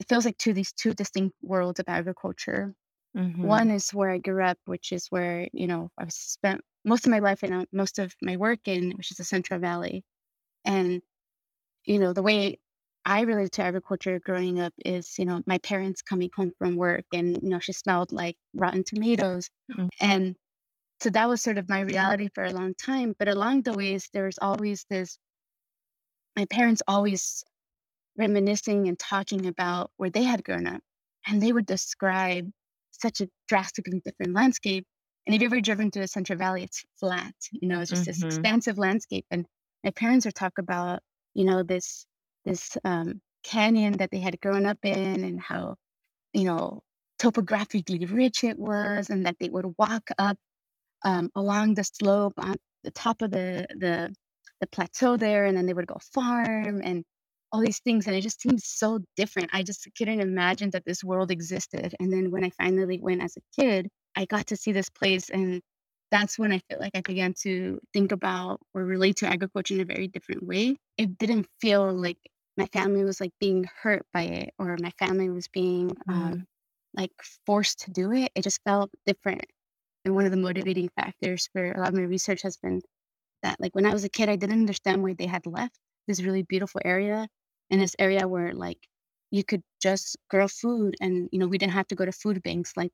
It 0.00 0.08
feels 0.08 0.24
like 0.24 0.38
two 0.38 0.52
these 0.52 0.72
two 0.72 0.94
distinct 0.94 1.36
worlds 1.42 1.80
of 1.80 1.88
agriculture. 1.88 2.74
Mhm. 3.14 3.66
One 3.66 3.70
is 3.70 3.94
where 3.94 4.10
I 4.10 4.18
grew 4.18 4.44
up, 4.44 4.58
which 4.66 4.92
is 4.92 5.08
where, 5.08 5.48
you 5.52 5.66
know, 5.68 5.90
I've 5.98 6.12
spent 6.12 6.62
most 6.84 7.06
of 7.06 7.10
my 7.12 7.20
life 7.20 7.42
and 7.44 7.54
uh, 7.54 7.66
most 7.72 7.98
of 8.00 8.14
my 8.22 8.36
work 8.38 8.68
in, 8.68 8.92
which 8.92 9.10
is 9.12 9.18
the 9.18 9.24
Central 9.24 9.60
Valley. 9.60 10.04
And, 10.64 11.02
you 11.86 11.98
know, 11.98 12.12
the 12.12 12.22
way 12.22 12.60
I 13.06 13.22
related 13.22 13.52
to 13.52 13.62
agriculture 13.62 14.18
growing 14.20 14.60
up 14.60 14.74
is, 14.84 15.18
you 15.18 15.24
know, 15.24 15.42
my 15.46 15.58
parents 15.58 16.02
coming 16.02 16.30
home 16.36 16.52
from 16.58 16.76
work 16.76 17.04
and, 17.12 17.42
you 17.42 17.48
know, 17.48 17.58
she 17.58 17.72
smelled 17.72 18.12
like 18.12 18.36
rotten 18.54 18.84
tomatoes. 18.84 19.48
Mm. 19.68 19.88
And 20.00 20.36
so 21.00 21.10
that 21.10 21.28
was 21.28 21.42
sort 21.42 21.58
of 21.58 21.68
my 21.68 21.80
reality 21.82 22.28
for 22.34 22.44
a 22.44 22.52
long 22.52 22.74
time. 22.74 23.14
But 23.18 23.28
along 23.28 23.62
the 23.62 23.74
ways, 23.74 24.10
there 24.12 24.26
was 24.26 24.38
always 24.40 24.86
this, 24.90 25.18
my 26.36 26.44
parents 26.46 26.82
always 26.88 27.44
reminiscing 28.18 28.88
and 28.88 28.98
talking 28.98 29.46
about 29.46 29.92
where 29.98 30.10
they 30.10 30.24
had 30.24 30.44
grown 30.44 30.66
up. 30.66 30.82
And 31.26 31.42
they 31.42 31.52
would 31.52 31.66
describe 31.66 32.50
such 32.92 33.20
a 33.20 33.30
drastically 33.48 34.00
different 34.04 34.34
landscape. 34.34 34.86
And 35.26 35.34
if 35.34 35.42
you've 35.42 35.52
ever 35.52 35.60
driven 35.62 35.90
to 35.92 36.00
the 36.00 36.08
Central 36.08 36.38
Valley, 36.38 36.64
it's 36.64 36.84
flat, 37.00 37.34
you 37.52 37.68
know, 37.68 37.80
it's 37.80 37.90
just 37.90 38.06
this 38.06 38.22
Mhm. 38.22 38.24
expansive 38.24 38.78
landscape. 38.78 39.26
And 39.30 39.46
my 39.84 39.90
parents 39.92 40.26
would 40.26 40.34
talk 40.36 40.58
about, 40.58 41.02
you 41.34 41.44
know, 41.44 41.62
this 41.62 42.06
this 42.44 42.76
um, 42.84 43.20
canyon 43.44 43.94
that 43.98 44.10
they 44.10 44.20
had 44.20 44.40
grown 44.40 44.66
up 44.66 44.78
in 44.84 45.24
and 45.24 45.40
how, 45.40 45.76
you 46.34 46.44
know, 46.44 46.82
topographically 47.18 48.06
rich 48.06 48.44
it 48.44 48.58
was, 48.58 49.10
and 49.10 49.26
that 49.26 49.36
they 49.40 49.48
would 49.50 49.74
walk 49.78 50.10
up 50.18 50.36
um, 51.04 51.30
along 51.36 51.74
the 51.74 51.84
slope 51.84 52.34
on 52.38 52.56
the 52.84 52.90
top 52.92 53.22
of 53.22 53.30
the, 53.32 53.66
the 53.78 54.14
the 54.60 54.66
plateau 54.68 55.16
there, 55.16 55.46
and 55.46 55.56
then 55.56 55.66
they 55.66 55.74
would 55.74 55.86
go 55.86 55.98
farm 56.14 56.80
and 56.84 57.04
all 57.52 57.60
these 57.60 57.80
things, 57.80 58.06
and 58.06 58.16
it 58.16 58.22
just 58.22 58.40
seemed 58.42 58.60
so 58.62 59.00
different. 59.16 59.50
I 59.52 59.62
just 59.62 59.88
couldn't 59.98 60.20
imagine 60.20 60.70
that 60.70 60.84
this 60.86 61.04
world 61.04 61.30
existed. 61.30 61.94
And 62.00 62.12
then 62.12 62.30
when 62.30 62.44
I 62.44 62.50
finally 62.50 63.00
went 63.00 63.22
as 63.22 63.36
a 63.36 63.60
kid, 63.62 63.88
I 64.16 64.26
got 64.26 64.48
to 64.48 64.56
see 64.56 64.72
this 64.72 64.90
place, 64.90 65.30
and 65.30 65.60
that's 66.10 66.38
when 66.38 66.52
I 66.52 66.60
feel 66.68 66.78
like 66.80 66.92
I 66.94 67.00
began 67.02 67.34
to 67.42 67.80
think 67.92 68.12
about 68.12 68.60
or 68.74 68.84
relate 68.84 69.16
to 69.18 69.26
agriculture 69.28 69.74
in 69.74 69.80
a 69.80 69.84
very 69.84 70.08
different 70.08 70.44
way. 70.44 70.76
It 70.98 71.18
didn't 71.18 71.46
feel 71.60 71.92
like 71.92 72.18
my 72.56 72.66
family 72.66 73.04
was 73.04 73.20
like 73.20 73.32
being 73.40 73.64
hurt 73.82 74.06
by 74.12 74.22
it 74.22 74.54
or 74.58 74.76
my 74.80 74.90
family 74.98 75.30
was 75.30 75.48
being 75.48 75.96
Mm. 76.06 76.34
um, 76.34 76.46
like 76.94 77.12
forced 77.46 77.80
to 77.80 77.90
do 77.90 78.12
it. 78.12 78.32
It 78.34 78.42
just 78.42 78.60
felt 78.64 78.90
different. 79.06 79.46
And 80.04 80.14
one 80.14 80.24
of 80.26 80.30
the 80.32 80.36
motivating 80.38 80.90
factors 80.90 81.48
for 81.52 81.72
a 81.72 81.78
lot 81.80 81.88
of 81.90 81.94
my 81.94 82.02
research 82.02 82.42
has 82.42 82.56
been 82.58 82.82
that 83.42 83.60
like 83.60 83.74
when 83.74 83.86
I 83.86 83.92
was 83.92 84.04
a 84.04 84.08
kid, 84.08 84.28
I 84.28 84.36
didn't 84.36 84.58
understand 84.60 85.02
why 85.02 85.14
they 85.14 85.26
had 85.26 85.46
left 85.46 85.78
this 86.08 86.22
really 86.22 86.42
beautiful 86.42 86.80
area 86.84 87.28
and 87.70 87.80
this 87.80 87.96
area 87.98 88.28
where 88.28 88.54
like 88.54 88.78
you 89.30 89.44
could 89.44 89.62
just 89.82 90.16
grow 90.30 90.48
food 90.48 90.96
and 91.00 91.28
you 91.32 91.38
know 91.38 91.48
we 91.48 91.58
didn't 91.58 91.72
have 91.74 91.88
to 91.88 91.94
go 91.96 92.04
to 92.06 92.12
food 92.12 92.42
banks 92.42 92.76
like 92.76 92.92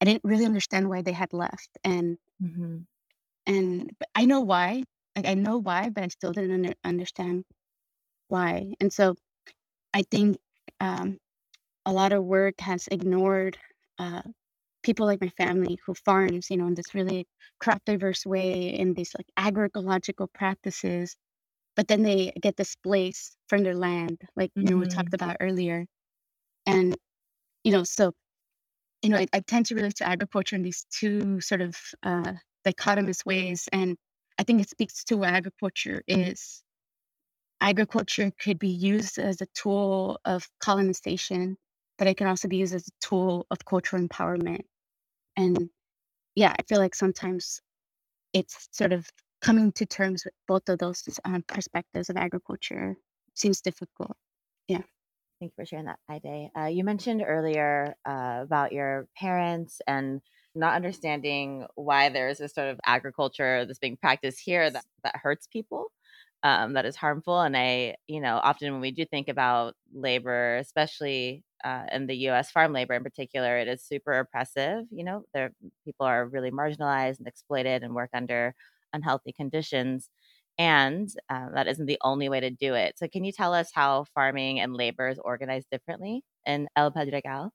i 0.00 0.04
didn't 0.04 0.24
really 0.24 0.44
understand 0.44 0.88
why 0.88 1.02
they 1.02 1.12
had 1.12 1.32
left 1.32 1.70
and 1.84 2.18
Mhm. 2.40 2.86
and 3.46 3.90
but 3.98 4.08
i 4.14 4.24
know 4.24 4.40
why 4.40 4.82
like 5.16 5.26
i 5.26 5.34
know 5.34 5.58
why 5.58 5.88
but 5.90 6.04
i 6.04 6.08
still 6.08 6.32
didn't 6.32 6.52
under, 6.52 6.74
understand 6.84 7.44
why 8.28 8.72
and 8.80 8.92
so 8.92 9.14
i 9.94 10.02
think 10.10 10.38
um, 10.80 11.18
a 11.86 11.92
lot 11.92 12.12
of 12.12 12.24
work 12.24 12.60
has 12.60 12.88
ignored 12.90 13.58
uh, 13.98 14.22
people 14.82 15.06
like 15.06 15.20
my 15.20 15.30
family 15.30 15.78
who 15.86 15.94
farms 15.94 16.50
you 16.50 16.56
know 16.56 16.66
in 16.66 16.74
this 16.74 16.94
really 16.94 17.26
crop 17.60 17.82
diverse 17.86 18.26
way 18.26 18.70
in 18.70 18.94
these 18.94 19.14
like 19.18 19.28
agroecological 19.38 20.28
practices 20.34 21.16
but 21.76 21.88
then 21.88 22.02
they 22.02 22.32
get 22.42 22.56
displaced 22.56 23.36
from 23.48 23.64
their 23.64 23.76
land 23.76 24.20
like 24.36 24.52
you 24.60 24.70
know 24.70 24.78
we 24.78 24.86
talked 24.86 25.14
Mhm. 25.14 25.14
about 25.14 25.36
earlier 25.40 25.86
and 26.66 26.96
you 27.64 27.72
know 27.72 27.84
so 27.84 28.12
you 29.02 29.10
know 29.10 29.18
I, 29.18 29.26
I 29.32 29.40
tend 29.40 29.66
to 29.66 29.74
relate 29.74 29.96
to 29.96 30.08
agriculture 30.08 30.56
in 30.56 30.62
these 30.62 30.86
two 30.90 31.40
sort 31.40 31.60
of 31.60 31.76
uh, 32.02 32.34
dichotomous 32.66 33.24
ways 33.26 33.68
and 33.72 33.96
i 34.38 34.42
think 34.44 34.60
it 34.62 34.70
speaks 34.70 35.04
to 35.04 35.16
what 35.18 35.30
agriculture 35.30 36.02
is 36.08 36.62
agriculture 37.60 38.32
could 38.38 38.58
be 38.58 38.68
used 38.68 39.18
as 39.18 39.40
a 39.40 39.46
tool 39.46 40.20
of 40.24 40.48
colonization 40.60 41.56
but 41.98 42.06
it 42.06 42.16
can 42.16 42.28
also 42.28 42.46
be 42.48 42.58
used 42.58 42.74
as 42.74 42.86
a 42.86 43.06
tool 43.06 43.44
of 43.50 43.64
cultural 43.64 44.00
empowerment. 44.02 44.62
And 45.36 45.68
yeah 46.34 46.54
i 46.58 46.62
feel 46.62 46.78
like 46.78 46.94
sometimes 46.94 47.60
it's 48.32 48.68
sort 48.72 48.92
of 48.92 49.08
coming 49.40 49.72
to 49.72 49.86
terms 49.86 50.24
with 50.24 50.34
both 50.46 50.68
of 50.68 50.78
those 50.78 51.02
um, 51.24 51.44
perspectives 51.46 52.10
of 52.10 52.16
agriculture 52.16 52.96
seems 53.34 53.60
difficult. 53.60 54.16
Yeah. 54.66 54.82
Thank 55.40 55.52
you 55.52 55.56
for 55.56 55.64
sharing 55.64 55.86
that, 55.86 56.00
Aidee. 56.10 56.50
Uh, 56.58 56.66
you 56.66 56.82
mentioned 56.82 57.22
earlier 57.24 57.94
uh, 58.04 58.40
about 58.42 58.72
your 58.72 59.06
parents 59.16 59.80
and 59.86 60.20
not 60.54 60.74
understanding 60.74 61.66
why 61.76 62.08
there's 62.08 62.38
this 62.38 62.54
sort 62.54 62.68
of 62.68 62.80
agriculture 62.84 63.64
that's 63.64 63.78
being 63.78 63.96
practiced 63.96 64.40
here 64.40 64.68
that, 64.68 64.84
that 65.04 65.16
hurts 65.16 65.46
people, 65.46 65.92
um, 66.42 66.74
that 66.74 66.86
is 66.86 66.96
harmful. 66.96 67.40
And 67.40 67.56
I, 67.56 67.96
you 68.06 68.20
know, 68.20 68.40
often 68.42 68.72
when 68.72 68.80
we 68.80 68.90
do 68.90 69.04
think 69.04 69.28
about 69.28 69.74
labor, 69.92 70.56
especially 70.56 71.42
uh, 71.64 71.84
in 71.92 72.06
the 72.06 72.16
U.S. 72.16 72.50
farm 72.50 72.72
labor 72.72 72.94
in 72.94 73.02
particular, 73.02 73.58
it 73.58 73.68
is 73.68 73.82
super 73.82 74.12
oppressive. 74.12 74.84
You 74.90 75.04
know, 75.04 75.24
there 75.34 75.50
people 75.84 76.06
are 76.06 76.26
really 76.26 76.50
marginalized 76.50 77.18
and 77.18 77.26
exploited 77.26 77.82
and 77.82 77.94
work 77.94 78.10
under 78.12 78.54
unhealthy 78.92 79.32
conditions, 79.32 80.08
and 80.58 81.08
uh, 81.28 81.46
that 81.54 81.66
isn't 81.66 81.86
the 81.86 81.98
only 82.02 82.28
way 82.28 82.40
to 82.40 82.50
do 82.50 82.74
it. 82.74 82.98
So, 82.98 83.08
can 83.08 83.24
you 83.24 83.32
tell 83.32 83.54
us 83.54 83.70
how 83.74 84.04
farming 84.14 84.60
and 84.60 84.74
labor 84.74 85.08
is 85.08 85.18
organized 85.18 85.68
differently 85.70 86.22
in 86.46 86.68
El 86.76 86.92
Pedregal? 86.92 87.50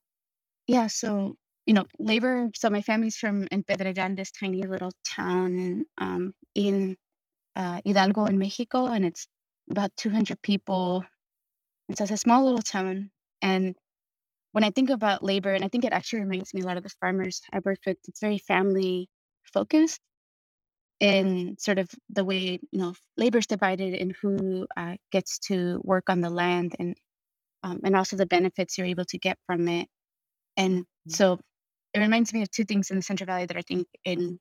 Yeah, 0.68 0.88
so 0.88 1.36
you 1.66 1.74
know, 1.74 1.86
labor. 2.00 2.50
So 2.56 2.70
my 2.70 2.82
family's 2.82 3.16
from 3.16 3.48
in 3.52 3.64
Pedregal, 3.64 4.18
this 4.18 4.32
tiny 4.32 4.64
little 4.64 4.92
town 5.06 5.86
um, 5.98 6.34
in 6.56 6.98
uh, 7.56 7.82
Hidalgo 7.86 8.26
in 8.26 8.40
Mexico, 8.40 8.88
and 8.88 9.06
it's 9.06 9.28
about 9.72 9.92
200 9.98 10.42
people. 10.42 11.06
And 11.90 11.98
so 11.98 12.06
it's 12.06 12.14
a 12.14 12.18
small 12.18 12.46
little 12.46 12.62
town. 12.62 13.12
And 13.42 13.76
when 14.54 14.64
I 14.66 14.72
think 14.72 14.90
about 14.92 15.24
labor, 15.24 15.54
and 15.54 15.66
I 15.66 15.70
think 15.70 15.86
it 15.86 15.94
actually 15.94 16.22
reminds 16.22 16.54
me 16.54 16.62
a 16.62 16.66
lot 16.66 16.78
of 16.78 16.84
the 16.84 16.90
farmers 17.02 17.42
I 17.54 17.60
worked 17.66 17.86
with, 17.88 17.98
it's 18.08 18.22
very 18.22 18.40
family 18.40 19.10
focused 19.54 20.02
in 21.00 21.58
sort 21.60 21.80
of 21.80 21.90
the 22.10 22.24
way 22.26 22.60
you 22.72 22.80
know 22.80 22.94
labor 23.18 23.40
is 23.40 23.48
divided 23.48 23.96
and 23.96 24.16
who 24.22 24.68
uh, 24.78 24.96
gets 25.12 25.40
to 25.40 25.82
work 25.84 26.10
on 26.10 26.22
the 26.22 26.30
land 26.30 26.76
and 26.80 26.96
um, 27.64 27.80
and 27.84 27.96
also 27.96 28.16
the 28.18 28.26
benefits 28.26 28.78
you're 28.78 28.88
able 28.88 29.06
to 29.06 29.18
get 29.20 29.38
from 29.48 29.68
it. 29.68 29.88
And 30.58 30.86
Mm. 31.08 31.18
so 31.18 31.40
it 31.94 32.00
reminds 32.00 32.34
me 32.34 32.44
of 32.44 32.52
two 32.52 32.66
things 32.66 32.92
in 32.92 32.98
the 32.98 33.04
Central 33.04 33.28
Valley 33.28 33.48
that 33.48 33.58
I 33.58 33.64
think 33.64 33.88
in 34.06 34.40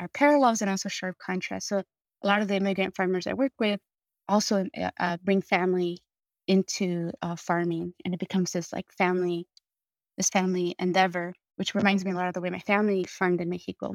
are 0.00 0.08
parallels 0.08 0.62
and 0.62 0.70
also 0.70 0.88
sharp 0.90 1.16
contrast. 1.24 1.68
So 1.68 1.82
a 2.24 2.28
lot 2.28 2.42
of 2.42 2.48
the 2.48 2.56
immigrant 2.56 2.96
farmers 2.96 3.28
I 3.28 3.34
work 3.34 3.52
with 3.60 3.80
also 4.28 4.66
uh, 4.78 4.90
uh, 5.00 5.18
bring 5.24 5.42
family 5.42 6.00
into 6.48 7.12
uh, 7.22 7.36
farming, 7.36 7.94
and 8.04 8.14
it 8.14 8.20
becomes 8.20 8.52
this 8.52 8.72
like 8.72 8.92
family, 8.98 9.46
this 10.16 10.30
family 10.30 10.74
endeavor, 10.78 11.34
which 11.56 11.74
reminds 11.74 12.04
me 12.04 12.12
a 12.12 12.14
lot 12.14 12.28
of 12.28 12.34
the 12.34 12.40
way 12.40 12.50
my 12.50 12.60
family 12.60 13.04
farmed 13.04 13.40
in 13.40 13.50
Mexico. 13.50 13.94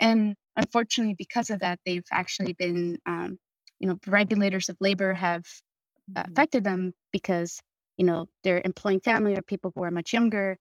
And 0.00 0.36
unfortunately, 0.56 1.14
because 1.18 1.50
of 1.50 1.60
that, 1.60 1.80
they've 1.86 2.04
actually 2.12 2.54
been, 2.54 2.98
um, 3.06 3.38
you 3.80 3.88
know, 3.88 3.98
regulators 4.06 4.68
of 4.68 4.76
labor 4.80 5.14
have 5.14 5.44
uh, 6.16 6.24
Mhm. 6.24 6.32
affected 6.36 6.64
them 6.64 6.94
because 7.12 7.60
you 7.96 8.04
know 8.06 8.26
they're 8.44 8.62
employing 8.64 9.00
family 9.00 9.36
or 9.36 9.42
people 9.42 9.72
who 9.74 9.82
are 9.84 9.90
much 9.90 10.12
younger 10.12 10.58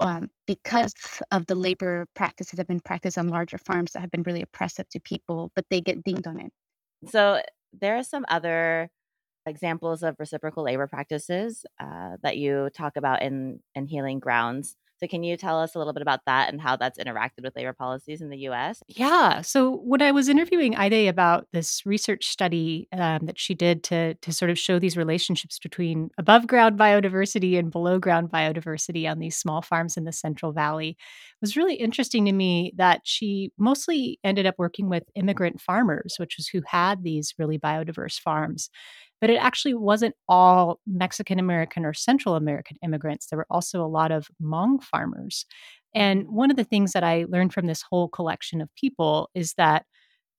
um, 0.00 0.30
because 0.46 0.94
of 1.30 1.46
the 1.46 1.54
labor 1.54 2.06
practices 2.14 2.52
that 2.52 2.58
have 2.58 2.68
been 2.68 2.80
practiced 2.80 3.18
on 3.18 3.28
larger 3.28 3.58
farms 3.58 3.92
that 3.92 4.00
have 4.00 4.10
been 4.10 4.22
really 4.22 4.42
oppressive 4.42 4.88
to 4.90 5.00
people, 5.00 5.50
but 5.54 5.64
they 5.70 5.80
get 5.80 6.04
dinged 6.04 6.26
on 6.26 6.40
it. 6.40 6.52
So, 7.08 7.42
there 7.78 7.96
are 7.98 8.02
some 8.04 8.24
other 8.28 8.88
examples 9.46 10.02
of 10.02 10.16
reciprocal 10.18 10.64
labor 10.64 10.86
practices 10.86 11.64
uh, 11.80 12.16
that 12.22 12.36
you 12.38 12.70
talk 12.74 12.96
about 12.96 13.22
in 13.22 13.60
in 13.74 13.86
Healing 13.86 14.18
Grounds. 14.18 14.76
So, 14.98 15.06
can 15.06 15.22
you 15.22 15.36
tell 15.36 15.60
us 15.60 15.74
a 15.74 15.78
little 15.78 15.92
bit 15.92 16.02
about 16.02 16.20
that 16.26 16.50
and 16.50 16.60
how 16.60 16.76
that's 16.76 16.98
interacted 16.98 17.42
with 17.42 17.56
labor 17.56 17.72
policies 17.72 18.20
in 18.22 18.30
the 18.30 18.38
U.S.? 18.38 18.82
Yeah. 18.88 19.42
So 19.42 19.76
when 19.78 20.00
I 20.00 20.12
was 20.12 20.28
interviewing 20.28 20.74
Aidee 20.74 21.08
about 21.08 21.48
this 21.52 21.84
research 21.84 22.26
study 22.28 22.88
um, 22.92 23.26
that 23.26 23.38
she 23.38 23.54
did 23.54 23.82
to 23.84 24.14
to 24.14 24.32
sort 24.32 24.50
of 24.50 24.58
show 24.58 24.78
these 24.78 24.96
relationships 24.96 25.58
between 25.58 26.10
above 26.18 26.46
ground 26.46 26.78
biodiversity 26.78 27.58
and 27.58 27.70
below 27.70 27.98
ground 27.98 28.30
biodiversity 28.30 29.10
on 29.10 29.18
these 29.18 29.36
small 29.36 29.60
farms 29.60 29.96
in 29.96 30.04
the 30.04 30.12
Central 30.12 30.52
Valley, 30.52 30.96
was 31.46 31.56
really 31.56 31.76
interesting 31.76 32.24
to 32.26 32.32
me 32.32 32.72
that 32.76 33.00
she 33.04 33.52
mostly 33.58 34.18
ended 34.24 34.46
up 34.46 34.56
working 34.58 34.88
with 34.88 35.04
immigrant 35.14 35.60
farmers, 35.60 36.16
which 36.18 36.36
was 36.38 36.48
who 36.48 36.62
had 36.66 37.02
these 37.02 37.34
really 37.38 37.58
biodiverse 37.58 38.18
farms. 38.18 38.68
But 39.20 39.30
it 39.30 39.36
actually 39.36 39.74
wasn't 39.74 40.14
all 40.28 40.80
Mexican 40.86 41.38
American 41.38 41.86
or 41.86 41.94
Central 41.94 42.34
American 42.34 42.76
immigrants. 42.84 43.26
There 43.26 43.38
were 43.38 43.46
also 43.50 43.82
a 43.82 43.88
lot 43.88 44.12
of 44.12 44.28
Hmong 44.42 44.82
farmers 44.82 45.46
and 45.96 46.28
one 46.28 46.50
of 46.50 46.58
the 46.58 46.64
things 46.64 46.92
that 46.92 47.02
I 47.02 47.24
learned 47.26 47.54
from 47.54 47.66
this 47.66 47.82
whole 47.88 48.08
collection 48.08 48.60
of 48.60 48.68
people 48.74 49.30
is 49.34 49.54
that 49.54 49.86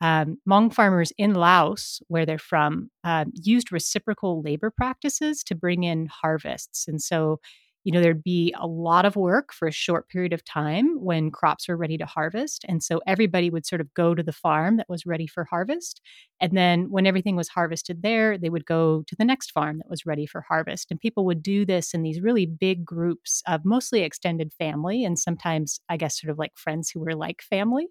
um, 0.02 0.38
Hmong 0.48 0.72
farmers 0.72 1.12
in 1.18 1.34
Laos, 1.34 2.00
where 2.08 2.28
they're 2.28 2.38
from, 2.38 2.92
uh, 3.04 3.26
used 3.34 3.72
reciprocal 3.72 4.44
labor 4.44 4.70
practices 4.70 5.44
to 5.46 5.56
bring 5.56 5.84
in 5.84 6.08
harvests. 6.08 6.88
And 6.88 7.02
so, 7.02 7.40
you 7.88 7.94
know, 7.94 8.02
there'd 8.02 8.22
be 8.24 8.54
a 8.60 8.68
lot 8.68 9.06
of 9.06 9.16
work 9.16 9.54
for 9.54 9.66
a 9.66 9.72
short 9.72 10.10
period 10.10 10.34
of 10.34 10.44
time 10.44 10.98
when 11.02 11.32
crops 11.32 11.70
were 11.70 11.78
ready 11.78 11.98
to 11.98 12.06
harvest. 12.06 12.66
And 12.68 12.84
so 12.84 13.00
everybody 13.08 13.50
would 13.50 13.66
sort 13.66 13.80
of 13.80 13.94
go 13.94 14.14
to 14.14 14.22
the 14.22 14.34
farm 14.34 14.76
that 14.76 14.90
was 14.90 15.06
ready 15.06 15.26
for 15.26 15.46
harvest. 15.46 16.02
And 16.42 16.52
then 16.58 16.92
when 16.92 17.08
everything 17.08 17.38
was 17.38 17.48
harvested 17.48 18.02
there, 18.02 18.38
they 18.38 18.50
would 18.50 18.66
go 18.66 19.04
to 19.08 19.16
the 19.18 19.24
next 19.24 19.52
farm 19.54 19.78
that 19.78 19.90
was 19.90 20.06
ready 20.06 20.26
for 20.26 20.42
harvest. 20.42 20.92
And 20.92 21.00
people 21.00 21.26
would 21.28 21.42
do 21.42 21.66
this 21.66 21.94
in 21.94 22.04
these 22.04 22.20
really 22.20 22.46
big 22.46 22.84
groups 22.84 23.42
of 23.48 23.64
mostly 23.64 24.02
extended 24.04 24.52
family 24.60 25.06
and 25.06 25.18
sometimes, 25.18 25.80
I 25.88 25.96
guess, 25.96 26.20
sort 26.20 26.32
of 26.32 26.38
like 26.38 26.58
friends 26.58 26.90
who 26.90 27.00
were 27.00 27.16
like 27.16 27.42
family. 27.42 27.88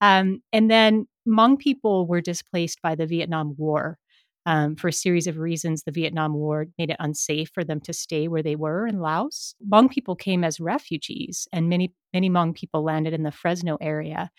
Um, 0.00 0.42
and 0.52 0.70
then 0.70 1.06
Hmong 1.26 1.58
people 1.58 2.06
were 2.06 2.20
displaced 2.20 2.82
by 2.82 2.94
the 2.94 3.06
Vietnam 3.06 3.54
War. 3.56 3.98
Um, 4.46 4.76
for 4.76 4.88
a 4.88 4.92
series 4.92 5.26
of 5.26 5.38
reasons, 5.38 5.84
the 5.84 5.92
Vietnam 5.92 6.34
War 6.34 6.66
made 6.78 6.90
it 6.90 6.96
unsafe 7.00 7.50
for 7.54 7.64
them 7.64 7.80
to 7.82 7.92
stay 7.94 8.28
where 8.28 8.42
they 8.42 8.56
were 8.56 8.86
in 8.86 9.00
Laos. 9.00 9.54
Hmong 9.66 9.90
people 9.90 10.16
came 10.16 10.44
as 10.44 10.60
refugees, 10.60 11.48
and 11.52 11.68
many 11.68 11.92
many 12.12 12.28
Hmong 12.28 12.54
people 12.54 12.82
landed 12.84 13.14
in 13.14 13.22
the 13.22 13.32
Fresno 13.32 13.78
area. 13.80 14.30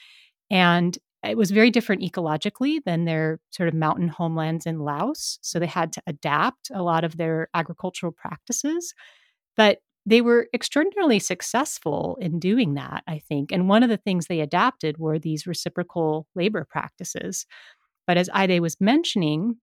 And 0.51 0.97
it 1.23 1.37
was 1.37 1.51
very 1.51 1.71
different 1.71 2.03
ecologically 2.03 2.79
than 2.85 3.05
their 3.05 3.39
sort 3.51 3.69
of 3.69 3.75
mountain 3.75 4.07
homelands 4.09 4.65
in 4.67 4.79
Laos. 4.79 5.39
So 5.41 5.59
they 5.59 5.65
had 5.67 5.91
to 5.93 6.01
adapt 6.07 6.69
a 6.73 6.83
lot 6.83 7.03
of 7.03 7.17
their 7.17 7.49
agricultural 7.55 8.11
practices. 8.11 8.93
But 9.57 9.79
they 10.05 10.21
were 10.21 10.47
extraordinarily 10.53 11.19
successful 11.19 12.17
in 12.21 12.39
doing 12.39 12.75
that, 12.75 13.03
I 13.07 13.19
think. 13.19 13.51
And 13.51 13.67
one 13.67 13.83
of 13.83 13.89
the 13.89 13.97
things 13.97 14.27
they 14.27 14.41
adapted 14.41 14.97
were 14.99 15.17
these 15.17 15.47
reciprocal 15.47 16.27
labor 16.35 16.65
practices. 16.69 17.45
But 18.07 18.17
as 18.17 18.29
Aidee 18.29 18.59
was 18.59 18.77
mentioning, 18.79 19.57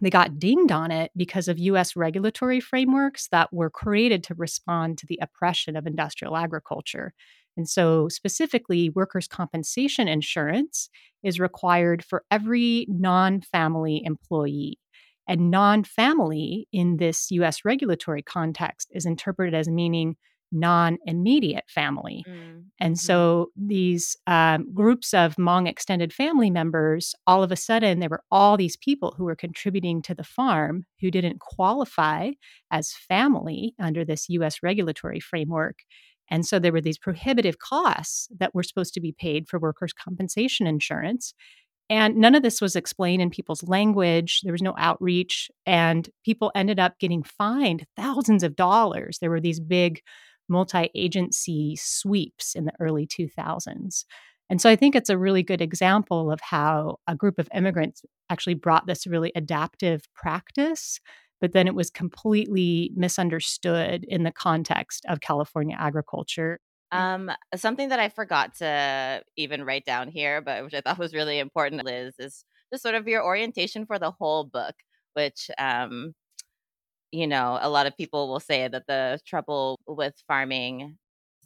they 0.00 0.10
got 0.10 0.38
dinged 0.38 0.72
on 0.72 0.90
it 0.90 1.10
because 1.16 1.48
of 1.48 1.58
US 1.58 1.96
regulatory 1.96 2.60
frameworks 2.60 3.28
that 3.28 3.52
were 3.52 3.70
created 3.70 4.22
to 4.24 4.34
respond 4.34 4.98
to 4.98 5.06
the 5.06 5.18
oppression 5.22 5.76
of 5.76 5.86
industrial 5.86 6.36
agriculture. 6.36 7.12
And 7.56 7.68
so, 7.68 8.08
specifically, 8.08 8.90
workers' 8.90 9.28
compensation 9.28 10.08
insurance 10.08 10.88
is 11.22 11.40
required 11.40 12.04
for 12.04 12.24
every 12.30 12.86
non 12.88 13.40
family 13.42 14.02
employee. 14.04 14.78
And 15.28 15.50
non 15.50 15.84
family 15.84 16.66
in 16.72 16.96
this 16.96 17.30
US 17.32 17.64
regulatory 17.64 18.22
context 18.22 18.88
is 18.92 19.06
interpreted 19.06 19.54
as 19.54 19.68
meaning 19.68 20.16
non 20.52 20.98
immediate 21.06 21.64
family. 21.68 22.26
Mm, 22.28 22.64
And 22.78 22.94
mhm. 22.94 22.98
so 22.98 23.50
these 23.56 24.16
um, 24.26 24.72
groups 24.74 25.14
of 25.14 25.36
Hmong 25.36 25.68
extended 25.68 26.12
family 26.12 26.50
members, 26.50 27.14
all 27.26 27.42
of 27.42 27.52
a 27.52 27.56
sudden, 27.56 28.00
there 28.00 28.08
were 28.08 28.24
all 28.30 28.56
these 28.56 28.76
people 28.76 29.14
who 29.16 29.24
were 29.24 29.36
contributing 29.36 30.02
to 30.02 30.14
the 30.14 30.24
farm 30.24 30.84
who 31.00 31.10
didn't 31.10 31.40
qualify 31.40 32.32
as 32.70 32.92
family 32.92 33.74
under 33.78 34.04
this 34.04 34.28
US 34.28 34.62
regulatory 34.62 35.20
framework. 35.20 35.78
And 36.30 36.46
so 36.46 36.58
there 36.58 36.72
were 36.72 36.80
these 36.80 36.98
prohibitive 36.98 37.58
costs 37.58 38.28
that 38.38 38.54
were 38.54 38.62
supposed 38.62 38.94
to 38.94 39.00
be 39.00 39.12
paid 39.12 39.48
for 39.48 39.58
workers' 39.58 39.92
compensation 39.92 40.66
insurance. 40.66 41.34
And 41.88 42.16
none 42.16 42.36
of 42.36 42.42
this 42.44 42.60
was 42.60 42.76
explained 42.76 43.20
in 43.20 43.30
people's 43.30 43.64
language. 43.64 44.42
There 44.42 44.52
was 44.52 44.62
no 44.62 44.74
outreach, 44.78 45.50
and 45.66 46.08
people 46.24 46.52
ended 46.54 46.78
up 46.78 46.98
getting 47.00 47.24
fined 47.24 47.84
thousands 47.96 48.44
of 48.44 48.54
dollars. 48.54 49.18
There 49.18 49.30
were 49.30 49.40
these 49.40 49.58
big 49.58 50.00
multi 50.50 50.90
agency 50.94 51.76
sweeps 51.76 52.54
in 52.54 52.64
the 52.64 52.72
early 52.80 53.06
2000s. 53.06 54.04
And 54.50 54.60
so 54.60 54.68
I 54.68 54.74
think 54.74 54.96
it's 54.96 55.08
a 55.08 55.16
really 55.16 55.44
good 55.44 55.60
example 55.60 56.32
of 56.32 56.40
how 56.40 56.96
a 57.06 57.14
group 57.14 57.38
of 57.38 57.48
immigrants 57.54 58.02
actually 58.28 58.54
brought 58.54 58.86
this 58.86 59.06
really 59.06 59.30
adaptive 59.36 60.02
practice, 60.14 60.98
but 61.40 61.52
then 61.52 61.68
it 61.68 61.74
was 61.74 61.88
completely 61.88 62.90
misunderstood 62.96 64.04
in 64.08 64.24
the 64.24 64.32
context 64.32 65.06
of 65.08 65.20
California 65.20 65.76
agriculture. 65.78 66.58
Um, 66.92 67.30
something 67.54 67.90
that 67.90 68.00
I 68.00 68.08
forgot 68.08 68.56
to 68.56 69.22
even 69.36 69.64
write 69.64 69.84
down 69.84 70.08
here, 70.08 70.40
but 70.40 70.64
which 70.64 70.74
I 70.74 70.80
thought 70.80 70.98
was 70.98 71.14
really 71.14 71.38
important, 71.38 71.84
Liz, 71.84 72.16
is 72.18 72.44
just 72.72 72.82
sort 72.82 72.96
of 72.96 73.06
your 73.06 73.24
orientation 73.24 73.86
for 73.86 74.00
the 74.00 74.10
whole 74.10 74.44
book, 74.44 74.74
which 75.14 75.48
um, 75.58 76.12
you 77.12 77.26
know, 77.26 77.58
a 77.60 77.68
lot 77.70 77.86
of 77.86 77.96
people 77.96 78.28
will 78.28 78.40
say 78.40 78.68
that 78.68 78.86
the 78.86 79.20
trouble 79.26 79.78
with 79.86 80.14
farming 80.26 80.98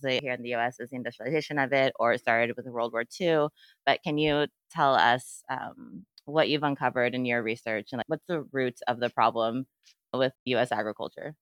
here 0.02 0.32
in 0.32 0.42
the 0.42 0.54
US 0.54 0.80
is 0.80 0.90
the 0.90 0.96
industrialization 0.96 1.58
of 1.58 1.72
it 1.72 1.94
or 1.98 2.12
it 2.12 2.20
started 2.20 2.54
with 2.56 2.66
World 2.66 2.92
War 2.92 3.04
II. 3.20 3.48
But 3.86 4.02
can 4.02 4.18
you 4.18 4.46
tell 4.70 4.94
us 4.94 5.42
um, 5.48 6.04
what 6.26 6.48
you've 6.48 6.62
uncovered 6.62 7.14
in 7.14 7.24
your 7.24 7.42
research 7.42 7.88
and 7.92 7.98
like, 7.98 8.08
what's 8.08 8.26
the 8.28 8.42
roots 8.52 8.82
of 8.86 9.00
the 9.00 9.10
problem 9.10 9.66
with 10.12 10.32
US 10.44 10.72
agriculture? 10.72 11.34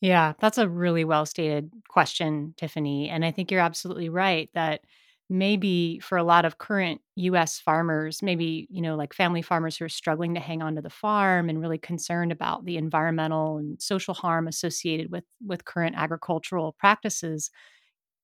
Yeah, 0.00 0.32
that's 0.38 0.58
a 0.58 0.68
really 0.68 1.04
well 1.04 1.26
stated 1.26 1.70
question, 1.88 2.54
Tiffany. 2.56 3.10
And 3.10 3.24
I 3.24 3.30
think 3.30 3.50
you're 3.50 3.60
absolutely 3.60 4.08
right 4.08 4.48
that 4.54 4.82
maybe 5.30 6.00
for 6.00 6.18
a 6.18 6.24
lot 6.24 6.44
of 6.44 6.58
current 6.58 7.00
US 7.16 7.58
farmers, 7.60 8.22
maybe, 8.22 8.66
you 8.70 8.82
know, 8.82 8.96
like 8.96 9.14
family 9.14 9.42
farmers 9.42 9.76
who 9.76 9.84
are 9.86 9.88
struggling 9.88 10.34
to 10.34 10.40
hang 10.40 10.62
on 10.62 10.74
to 10.76 10.82
the 10.82 10.90
farm 10.90 11.48
and 11.48 11.60
really 11.60 11.78
concerned 11.78 12.32
about 12.32 12.64
the 12.66 12.76
environmental 12.76 13.58
and 13.58 13.80
social 13.80 14.14
harm 14.14 14.48
associated 14.48 15.10
with 15.12 15.24
with 15.46 15.64
current 15.64 15.96
agricultural 15.96 16.74
practices, 16.78 17.50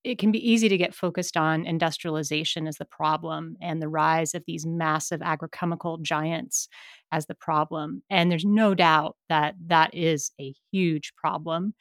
it 0.05 0.19
can 0.19 0.31
be 0.31 0.51
easy 0.51 0.69
to 0.69 0.77
get 0.77 0.95
focused 0.95 1.37
on 1.37 1.67
industrialization 1.67 2.69
as 2.69 2.77
the 2.77 2.85
problem 2.85 3.57
and 3.61 3.83
the 3.83 3.89
rise 3.89 4.35
of 4.35 4.45
these 4.47 4.65
massive 4.65 5.21
agrochemical 5.21 6.01
giants 6.01 6.69
as 7.11 7.27
the 7.27 7.35
problem. 7.35 8.03
And 8.09 8.31
there's 8.31 8.45
no 8.45 8.75
doubt 8.75 9.17
that 9.29 9.57
that 9.67 9.93
is 9.95 10.31
a 10.41 10.55
huge 10.73 11.13
problem. 11.17 11.75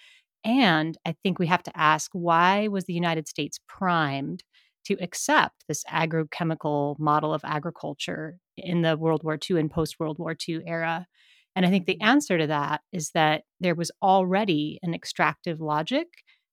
And 0.43 0.97
I 1.05 1.15
think 1.23 1.37
we 1.39 1.47
have 1.47 1.63
to 1.63 1.77
ask 1.77 2.11
why 2.13 2.67
was 2.67 2.85
the 2.85 2.93
United 2.93 3.27
States 3.27 3.59
primed 3.67 4.43
to 4.85 4.95
accept 5.01 5.65
this 5.67 5.83
agrochemical 5.85 6.97
model 6.99 7.33
of 7.33 7.41
agriculture 7.43 8.37
in 8.57 8.81
the 8.81 8.97
World 8.97 9.23
War 9.23 9.37
II 9.49 9.59
and 9.59 9.69
post 9.71 9.99
World 9.99 10.17
War 10.19 10.35
II 10.47 10.61
era? 10.65 11.07
And 11.55 11.65
I 11.65 11.69
think 11.69 11.85
the 11.85 11.93
mm-hmm. 11.95 12.07
answer 12.07 12.37
to 12.37 12.47
that 12.47 12.81
is 12.91 13.11
that 13.11 13.43
there 13.59 13.75
was 13.75 13.91
already 14.01 14.79
an 14.83 14.93
extractive 14.93 15.61
logic 15.61 16.07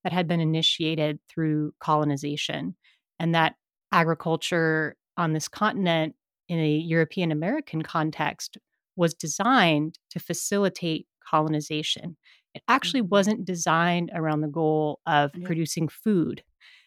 that 0.05 0.13
had 0.13 0.27
been 0.27 0.41
initiated 0.41 1.19
through 1.29 1.73
colonization, 1.81 2.75
and 3.19 3.35
that 3.35 3.55
agriculture 3.93 4.97
on 5.17 5.33
this 5.33 5.49
continent 5.49 6.15
in 6.49 6.59
a 6.59 6.77
European 6.77 7.31
American 7.31 7.83
context 7.83 8.59
was 8.97 9.15
designed 9.15 9.99
to 10.11 10.19
facilitate 10.19 11.07
colonization. 11.29 12.17
It 12.55 12.63
actually 12.69 13.01
mm-hmm. 13.01 13.11
wasn't 13.11 13.45
designed 13.45 14.11
around 14.15 14.41
the 14.41 14.49
goal 14.49 15.01
of 15.07 15.31
Yeah. 15.35 15.47
producing 15.47 15.89
food. 15.89 16.43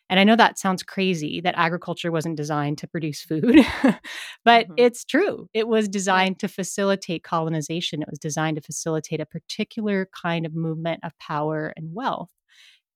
And 0.09 0.19
I 0.19 0.23
know 0.23 0.35
that 0.35 0.59
sounds 0.59 0.83
crazy 0.83 1.41
that 1.41 1.55
agriculture 1.57 2.11
wasn't 2.11 2.37
designed 2.37 2.77
to 2.79 2.87
produce 2.87 3.21
food, 3.21 3.65
but 4.45 4.67
Mhm. 4.67 4.77
it's 4.77 5.03
true. 5.03 5.47
It 5.53 5.67
was 5.67 5.87
designed 5.87 6.39
to 6.39 6.47
facilitate 6.47 7.23
colonization. 7.23 8.01
It 8.01 8.09
was 8.09 8.19
designed 8.19 8.57
to 8.57 8.61
facilitate 8.61 9.19
a 9.19 9.25
particular 9.25 10.07
kind 10.21 10.45
of 10.45 10.53
movement 10.53 10.99
of 11.03 11.17
power 11.19 11.73
and 11.75 11.93
wealth. 11.93 12.29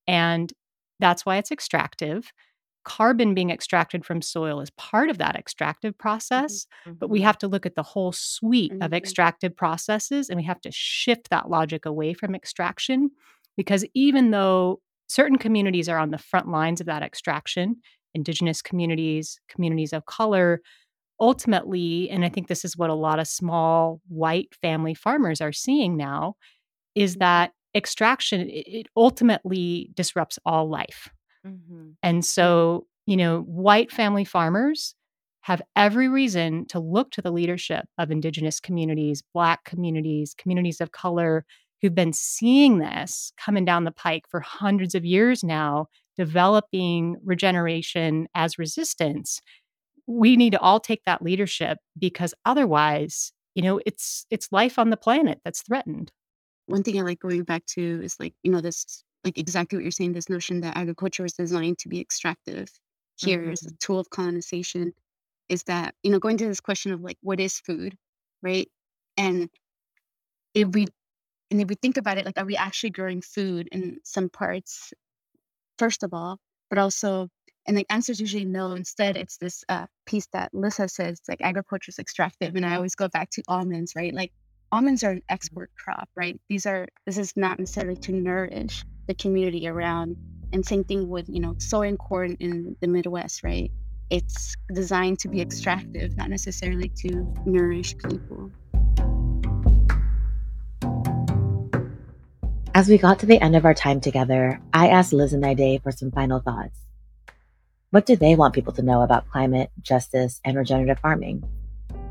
And 0.07 0.51
that's 0.99 1.25
why 1.25 1.37
it's 1.37 1.51
extractive. 1.51 2.31
Carbon 2.85 3.33
being 3.35 3.51
extracted 3.51 4.05
from 4.05 4.21
soil 4.21 4.61
is 4.61 4.71
part 4.71 5.09
of 5.09 5.17
that 5.19 5.35
extractive 5.35 5.97
process, 5.97 6.67
but 6.99 7.09
we 7.09 7.21
Mhm. 7.21 7.23
have 7.23 7.37
to 7.39 7.47
look 7.47 7.65
at 7.65 7.75
the 7.75 7.83
whole 7.83 8.11
suite 8.13 8.75
of 8.81 8.93
Mhm. 8.93 8.93
extractive 8.93 9.55
processes 9.55 10.29
and 10.29 10.37
we 10.37 10.43
have 10.45 10.61
to 10.61 10.71
shift 10.71 11.29
that 11.29 11.49
logic 11.49 11.85
away 11.85 12.13
from 12.13 12.35
extraction 12.35 13.11
because 13.57 13.85
even 13.93 14.31
though 14.31 14.81
certain 15.09 15.37
communities 15.37 15.89
are 15.89 15.99
on 15.99 16.11
the 16.11 16.17
front 16.19 16.49
lines 16.49 16.81
of 16.81 16.87
that 16.87 17.03
extraction, 17.03 17.77
indigenous 18.15 18.61
communities, 18.61 19.39
communities 19.49 19.93
of 19.93 20.05
color, 20.05 20.61
ultimately, 21.19 22.09
and 22.09 22.25
I 22.25 22.29
think 22.29 22.47
this 22.47 22.65
is 22.65 22.77
what 22.77 22.89
a 22.89 22.95
lot 22.95 23.19
of 23.19 23.27
small 23.27 24.01
white 24.09 24.55
family 24.61 24.95
farmers 24.95 25.41
are 25.41 25.53
seeing 25.53 25.97
now, 25.97 26.35
is 26.95 27.15
that 27.17 27.51
extraction 27.75 28.49
it, 28.49 28.87
ultimately 28.97 29.91
disrupts 29.95 30.39
all 30.45 30.69
life. 30.69 31.09
Mhm. 31.43 31.97
And 32.03 32.25
so, 32.25 32.87
you 33.05 33.17
know, 33.17 33.41
white 33.41 33.91
family 33.91 34.25
farmers 34.25 34.95
have 35.41 35.61
every 35.75 36.07
reason 36.09 36.65
to 36.67 36.79
look 36.79 37.11
to 37.11 37.21
the 37.21 37.31
leadership 37.31 37.85
of 37.97 38.11
indigenous 38.11 38.59
communities, 38.59 39.23
black 39.33 39.63
communities, 39.65 40.35
communities 40.37 40.81
of 40.81 40.91
color 40.91 41.45
who've 41.81 41.95
been 41.95 42.13
seeing 42.13 42.79
this 42.79 43.31
coming 43.37 43.65
down 43.65 43.83
the 43.83 43.91
pike 43.91 44.23
for 44.29 44.39
hundreds 44.39 44.95
of 44.95 45.05
years 45.05 45.43
now, 45.43 45.87
developing 46.17 47.15
regeneration 47.23 48.27
as 48.35 48.59
resistance. 48.59 49.41
We 50.07 50.35
need 50.35 50.51
to 50.51 50.59
all 50.59 50.79
take 50.79 51.03
that 51.05 51.21
leadership 51.21 51.77
because 51.97 52.33
otherwise, 52.45 53.31
you 53.55 53.61
know, 53.61 53.79
it's 53.85 54.25
it's 54.29 54.51
life 54.51 54.77
on 54.79 54.89
the 54.89 54.97
planet 54.97 55.39
that's 55.43 55.61
threatened. 55.61 56.11
One 56.65 56.83
thing 56.83 56.99
I 56.99 57.03
like 57.03 57.19
going 57.19 57.43
back 57.43 57.65
to 57.67 58.01
is 58.03 58.15
like, 58.19 58.33
you 58.43 58.51
know, 58.51 58.61
this 58.61 59.03
like 59.23 59.37
exactly 59.37 59.77
what 59.77 59.83
you're 59.83 59.91
saying, 59.91 60.13
this 60.13 60.29
notion 60.29 60.61
that 60.61 60.77
agriculture 60.77 61.25
is 61.25 61.33
designed 61.33 61.77
to 61.79 61.89
be 61.89 61.99
extractive 61.99 62.69
here 63.17 63.49
as 63.49 63.61
mm-hmm. 63.61 63.73
a 63.73 63.77
tool 63.79 63.99
of 63.99 64.09
colonization 64.09 64.93
is 65.49 65.63
that, 65.63 65.95
you 66.03 66.11
know, 66.11 66.19
going 66.19 66.37
to 66.37 66.47
this 66.47 66.61
question 66.61 66.93
of 66.93 67.01
like 67.01 67.17
what 67.21 67.39
is 67.39 67.59
food, 67.59 67.97
right? 68.41 68.69
And 69.17 69.49
if 70.53 70.69
we 70.69 70.87
and 71.51 71.61
if 71.61 71.67
we 71.67 71.75
think 71.75 71.97
about 71.97 72.17
it, 72.17 72.25
like 72.25 72.37
are 72.37 72.45
we 72.45 72.55
actually 72.55 72.91
growing 72.91 73.21
food 73.21 73.67
in 73.71 73.99
some 74.03 74.29
parts, 74.29 74.93
first 75.77 76.03
of 76.03 76.13
all, 76.13 76.39
but 76.69 76.77
also 76.77 77.29
and 77.65 77.77
the 77.77 77.85
answer 77.91 78.11
is 78.11 78.19
usually 78.19 78.45
no. 78.45 78.71
Instead, 78.71 79.15
it's 79.15 79.37
this 79.37 79.63
uh, 79.69 79.85
piece 80.07 80.27
that 80.33 80.49
Lissa 80.53 80.87
says, 80.87 81.21
like 81.27 81.39
agriculture 81.41 81.89
is 81.89 81.99
extractive, 81.99 82.55
and 82.55 82.65
I 82.65 82.75
always 82.75 82.95
go 82.95 83.07
back 83.07 83.29
to 83.31 83.43
almonds, 83.47 83.93
right? 83.95 84.13
Like 84.13 84.31
almonds 84.71 85.03
are 85.03 85.11
an 85.11 85.21
export 85.29 85.69
crop, 85.77 86.09
right? 86.15 86.39
These 86.49 86.65
are 86.65 86.87
this 87.05 87.17
is 87.17 87.35
not 87.35 87.59
necessarily 87.59 87.95
to 87.97 88.11
nourish 88.11 88.83
the 89.07 89.13
community 89.13 89.67
around. 89.67 90.17
And 90.51 90.65
same 90.65 90.83
thing 90.83 91.09
with 91.09 91.29
you 91.29 91.39
know 91.39 91.55
soy 91.59 91.87
and 91.87 91.99
corn 91.99 92.37
in 92.39 92.75
the 92.81 92.87
Midwest, 92.87 93.43
right? 93.43 93.71
It's 94.09 94.55
designed 94.73 95.19
to 95.19 95.27
be 95.27 95.39
extractive, 95.39 96.17
not 96.17 96.31
necessarily 96.31 96.89
to 97.01 97.31
nourish 97.45 97.95
people. 97.97 98.51
As 102.75 102.87
we 102.87 102.99
got 102.99 103.17
to 103.19 103.25
the 103.25 103.41
end 103.41 103.55
of 103.55 103.65
our 103.65 103.73
time 103.73 103.99
together, 103.99 104.61
I 104.73 104.89
asked 104.89 105.11
Liz 105.11 105.33
and 105.33 105.43
Aidee 105.43 105.81
for 105.81 105.91
some 105.91 106.11
final 106.11 106.39
thoughts. 106.39 106.77
What 107.89 108.05
do 108.05 108.15
they 108.15 108.35
want 108.35 108.53
people 108.53 108.73
to 108.73 108.83
know 108.83 109.01
about 109.01 109.27
climate, 109.27 109.71
justice, 109.81 110.39
and 110.45 110.55
regenerative 110.55 110.99
farming? 110.99 111.43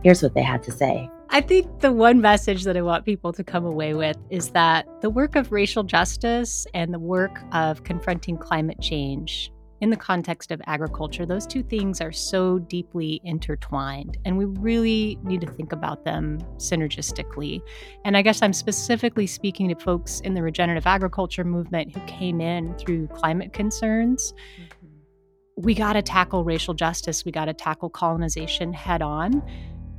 Here's 0.02 0.20
what 0.20 0.34
they 0.34 0.42
had 0.42 0.64
to 0.64 0.72
say. 0.72 1.08
I 1.30 1.42
think 1.42 1.80
the 1.80 1.92
one 1.92 2.20
message 2.20 2.64
that 2.64 2.76
I 2.76 2.82
want 2.82 3.04
people 3.04 3.32
to 3.34 3.44
come 3.44 3.64
away 3.64 3.94
with 3.94 4.16
is 4.30 4.50
that 4.50 4.88
the 5.00 5.10
work 5.10 5.36
of 5.36 5.52
racial 5.52 5.84
justice 5.84 6.66
and 6.74 6.92
the 6.92 6.98
work 6.98 7.38
of 7.52 7.84
confronting 7.84 8.36
climate 8.36 8.80
change 8.80 9.52
in 9.80 9.90
the 9.90 9.96
context 9.96 10.50
of 10.50 10.60
agriculture, 10.66 11.24
those 11.24 11.46
two 11.46 11.62
things 11.62 12.00
are 12.00 12.12
so 12.12 12.58
deeply 12.58 13.20
intertwined, 13.24 14.18
and 14.24 14.36
we 14.36 14.44
really 14.44 15.18
need 15.22 15.40
to 15.40 15.46
think 15.46 15.72
about 15.72 16.04
them 16.04 16.38
synergistically. 16.56 17.60
And 18.04 18.16
I 18.16 18.22
guess 18.22 18.42
I'm 18.42 18.52
specifically 18.52 19.26
speaking 19.26 19.68
to 19.68 19.76
folks 19.76 20.20
in 20.20 20.34
the 20.34 20.42
regenerative 20.42 20.86
agriculture 20.86 21.44
movement 21.44 21.94
who 21.94 22.00
came 22.06 22.40
in 22.40 22.74
through 22.74 23.06
climate 23.08 23.52
concerns. 23.52 24.32
Mm-hmm. 24.32 25.62
We 25.62 25.74
got 25.74 25.94
to 25.94 26.02
tackle 26.02 26.44
racial 26.44 26.74
justice, 26.74 27.24
we 27.24 27.32
got 27.32 27.46
to 27.46 27.54
tackle 27.54 27.90
colonization 27.90 28.72
head 28.72 29.02
on. 29.02 29.42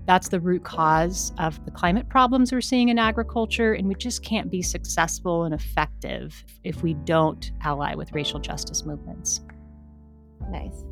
That's 0.05 0.29
the 0.29 0.39
root 0.39 0.63
cause 0.63 1.31
of 1.37 1.63
the 1.65 1.71
climate 1.71 2.09
problems 2.09 2.51
we're 2.51 2.61
seeing 2.61 2.89
in 2.89 2.97
agriculture, 2.97 3.73
and 3.73 3.87
we 3.87 3.93
just 3.95 4.23
can't 4.23 4.49
be 4.49 4.61
successful 4.61 5.43
and 5.43 5.53
effective 5.53 6.43
if 6.63 6.81
we 6.81 6.95
don't 6.95 7.51
ally 7.61 7.93
with 7.93 8.11
racial 8.11 8.39
justice 8.39 8.85
movements. 8.85 9.41
Nice. 10.49 10.83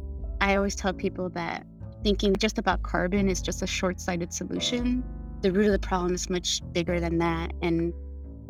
I 0.42 0.56
always 0.56 0.76
tell 0.76 0.94
people 0.94 1.30
that 1.30 1.66
thinking 2.04 2.36
just 2.36 2.58
about 2.58 2.84
carbon 2.84 3.28
is 3.30 3.42
just 3.42 3.62
a 3.62 3.68
short 3.68 4.00
sighted 4.00 4.34
solution. 4.34 5.04
The 5.42 5.52
root 5.52 5.68
of 5.68 5.72
the 5.72 5.80
problem 5.80 6.14
is 6.14 6.30
much 6.30 6.62
bigger 6.74 7.00
than 7.00 7.18
that. 7.20 7.54
And 7.62 7.94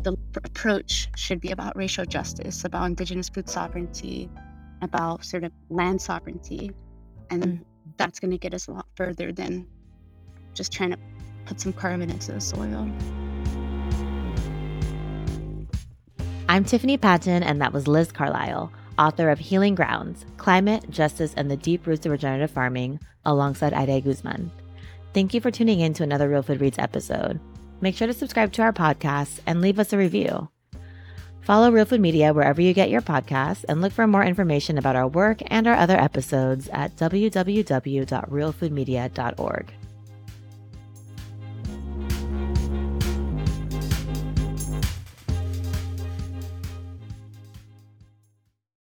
the 0.04 0.18
pr- 0.32 0.40
approach 0.44 1.10
should 1.16 1.40
be 1.40 1.52
about 1.52 1.76
racial 1.76 2.06
justice, 2.06 2.66
about 2.66 2.86
indigenous 2.86 3.30
food 3.30 3.50
sovereignty, 3.50 4.30
about 4.82 5.24
sort 5.24 5.44
of 5.44 5.52
land 5.70 6.02
sovereignty. 6.02 6.72
And 7.30 7.44
Mm. 7.44 7.64
that's 7.98 8.20
going 8.20 8.32
to 8.32 8.38
get 8.38 8.54
us 8.54 8.68
a 8.68 8.72
lot 8.72 8.86
further 8.96 9.32
than 9.32 9.66
just 10.54 10.72
trying 10.72 10.92
to 10.92 10.98
put 11.46 11.60
some 11.60 11.74
carbon 11.74 12.10
into 12.10 12.32
the 12.32 12.42
soil. 12.42 12.90
I'm 16.50 16.64
Tiffany 16.64 16.98
Patton, 16.98 17.44
and 17.44 17.62
that 17.62 17.74
was 17.74 17.88
Liz 17.88 18.12
Carlisle, 18.12 18.72
author 18.98 19.30
of 19.30 19.40
Healing 19.40 19.76
Grounds 19.76 20.26
Climate, 20.38 20.90
Justice, 20.90 21.34
and 21.36 21.50
the 21.50 21.58
Deep 21.58 21.88
Roots 21.88 22.06
of 22.06 22.12
Regenerative 22.12 22.52
Farming, 22.52 23.00
alongside 23.26 23.74
Aidee 23.74 24.04
Guzman. 24.04 24.52
Thank 25.14 25.34
you 25.34 25.42
for 25.42 25.52
tuning 25.52 25.80
in 25.80 25.94
to 25.94 26.04
another 26.04 26.30
Real 26.30 26.44
Food 26.44 26.62
Reads 26.62 26.80
episode. 26.80 27.40
Make 27.82 27.96
sure 27.96 28.08
to 28.08 28.14
subscribe 28.14 28.54
to 28.54 28.62
our 28.62 28.74
podcast 28.74 29.40
and 29.46 29.62
leave 29.62 29.80
us 29.80 29.94
a 29.94 29.98
review. 29.98 30.50
Follow 31.42 31.72
Real 31.72 31.86
Food 31.86 32.02
Media 32.02 32.34
wherever 32.34 32.62
you 32.62 32.74
get 32.74 32.90
your 32.90 33.02
podcasts 33.02 33.64
and 33.70 33.82
look 33.82 33.94
for 33.94 34.06
more 34.06 34.24
information 34.24 34.78
about 34.78 34.98
our 34.98 35.08
work 35.08 35.40
and 35.48 35.66
our 35.66 35.76
other 35.76 35.98
episodes 35.98 36.68
at 36.74 36.98
www.realfoodmedia.org. 36.98 39.74